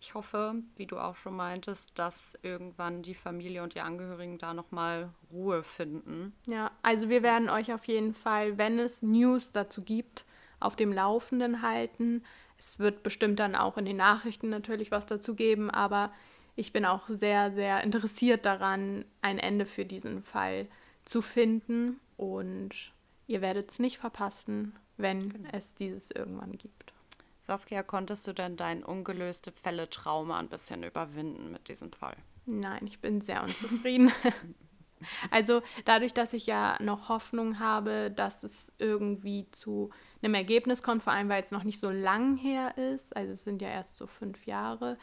[0.00, 4.54] Ich hoffe, wie du auch schon meintest, dass irgendwann die Familie und die Angehörigen da
[4.54, 6.32] nochmal Ruhe finden.
[6.46, 10.24] Ja, also wir werden euch auf jeden Fall, wenn es News dazu gibt,
[10.60, 12.22] auf dem Laufenden halten.
[12.58, 16.12] Es wird bestimmt dann auch in den Nachrichten natürlich was dazu geben, aber
[16.54, 20.68] ich bin auch sehr, sehr interessiert daran, ein Ende für diesen Fall
[21.04, 21.98] zu finden.
[22.16, 22.92] Und
[23.26, 25.48] ihr werdet es nicht verpassen, wenn genau.
[25.52, 26.92] es dieses irgendwann gibt.
[27.42, 32.16] Saskia, konntest du denn dein ungelöste Fälle-Trauma ein bisschen überwinden mit diesem Fall?
[32.44, 34.10] Nein, ich bin sehr unzufrieden.
[35.30, 39.90] also dadurch, dass ich ja noch Hoffnung habe, dass es irgendwie zu
[40.22, 43.44] einem Ergebnis kommt, vor allem weil es noch nicht so lang her ist, also es
[43.44, 44.98] sind ja erst so fünf Jahre.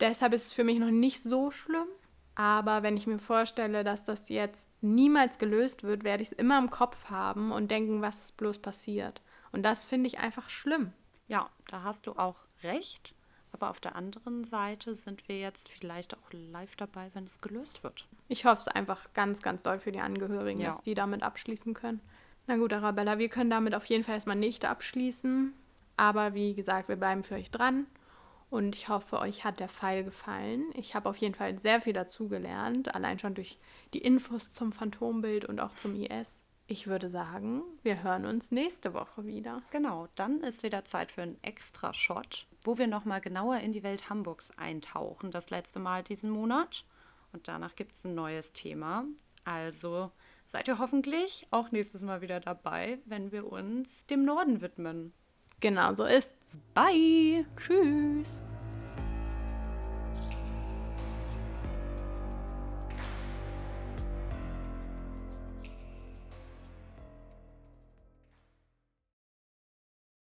[0.00, 1.86] Deshalb ist es für mich noch nicht so schlimm.
[2.34, 6.58] Aber wenn ich mir vorstelle, dass das jetzt niemals gelöst wird, werde ich es immer
[6.58, 9.20] im Kopf haben und denken, was ist bloß passiert.
[9.52, 10.92] Und das finde ich einfach schlimm.
[11.28, 13.14] Ja, da hast du auch recht.
[13.52, 17.84] Aber auf der anderen Seite sind wir jetzt vielleicht auch live dabei, wenn es gelöst
[17.84, 18.06] wird.
[18.28, 20.68] Ich hoffe es einfach ganz, ganz doll für die Angehörigen, ja.
[20.68, 22.00] dass die damit abschließen können.
[22.46, 25.52] Na gut, Arabella, wir können damit auf jeden Fall erstmal nicht abschließen.
[25.98, 27.86] Aber wie gesagt, wir bleiben für euch dran.
[28.52, 30.66] Und ich hoffe, euch hat der Pfeil gefallen.
[30.74, 33.58] Ich habe auf jeden Fall sehr viel dazugelernt, allein schon durch
[33.94, 36.42] die Infos zum Phantombild und auch zum IS.
[36.66, 39.62] Ich würde sagen, wir hören uns nächste Woche wieder.
[39.70, 43.82] Genau, dann ist wieder Zeit für einen extra Shot, wo wir nochmal genauer in die
[43.82, 45.30] Welt Hamburgs eintauchen.
[45.30, 46.84] Das letzte Mal diesen Monat.
[47.32, 49.06] Und danach gibt es ein neues Thema.
[49.44, 50.12] Also
[50.44, 55.14] seid ihr hoffentlich auch nächstes Mal wieder dabei, wenn wir uns dem Norden widmen.
[55.62, 56.58] Genau so ist's.
[56.74, 57.46] Bye.
[57.56, 58.26] Tschüss.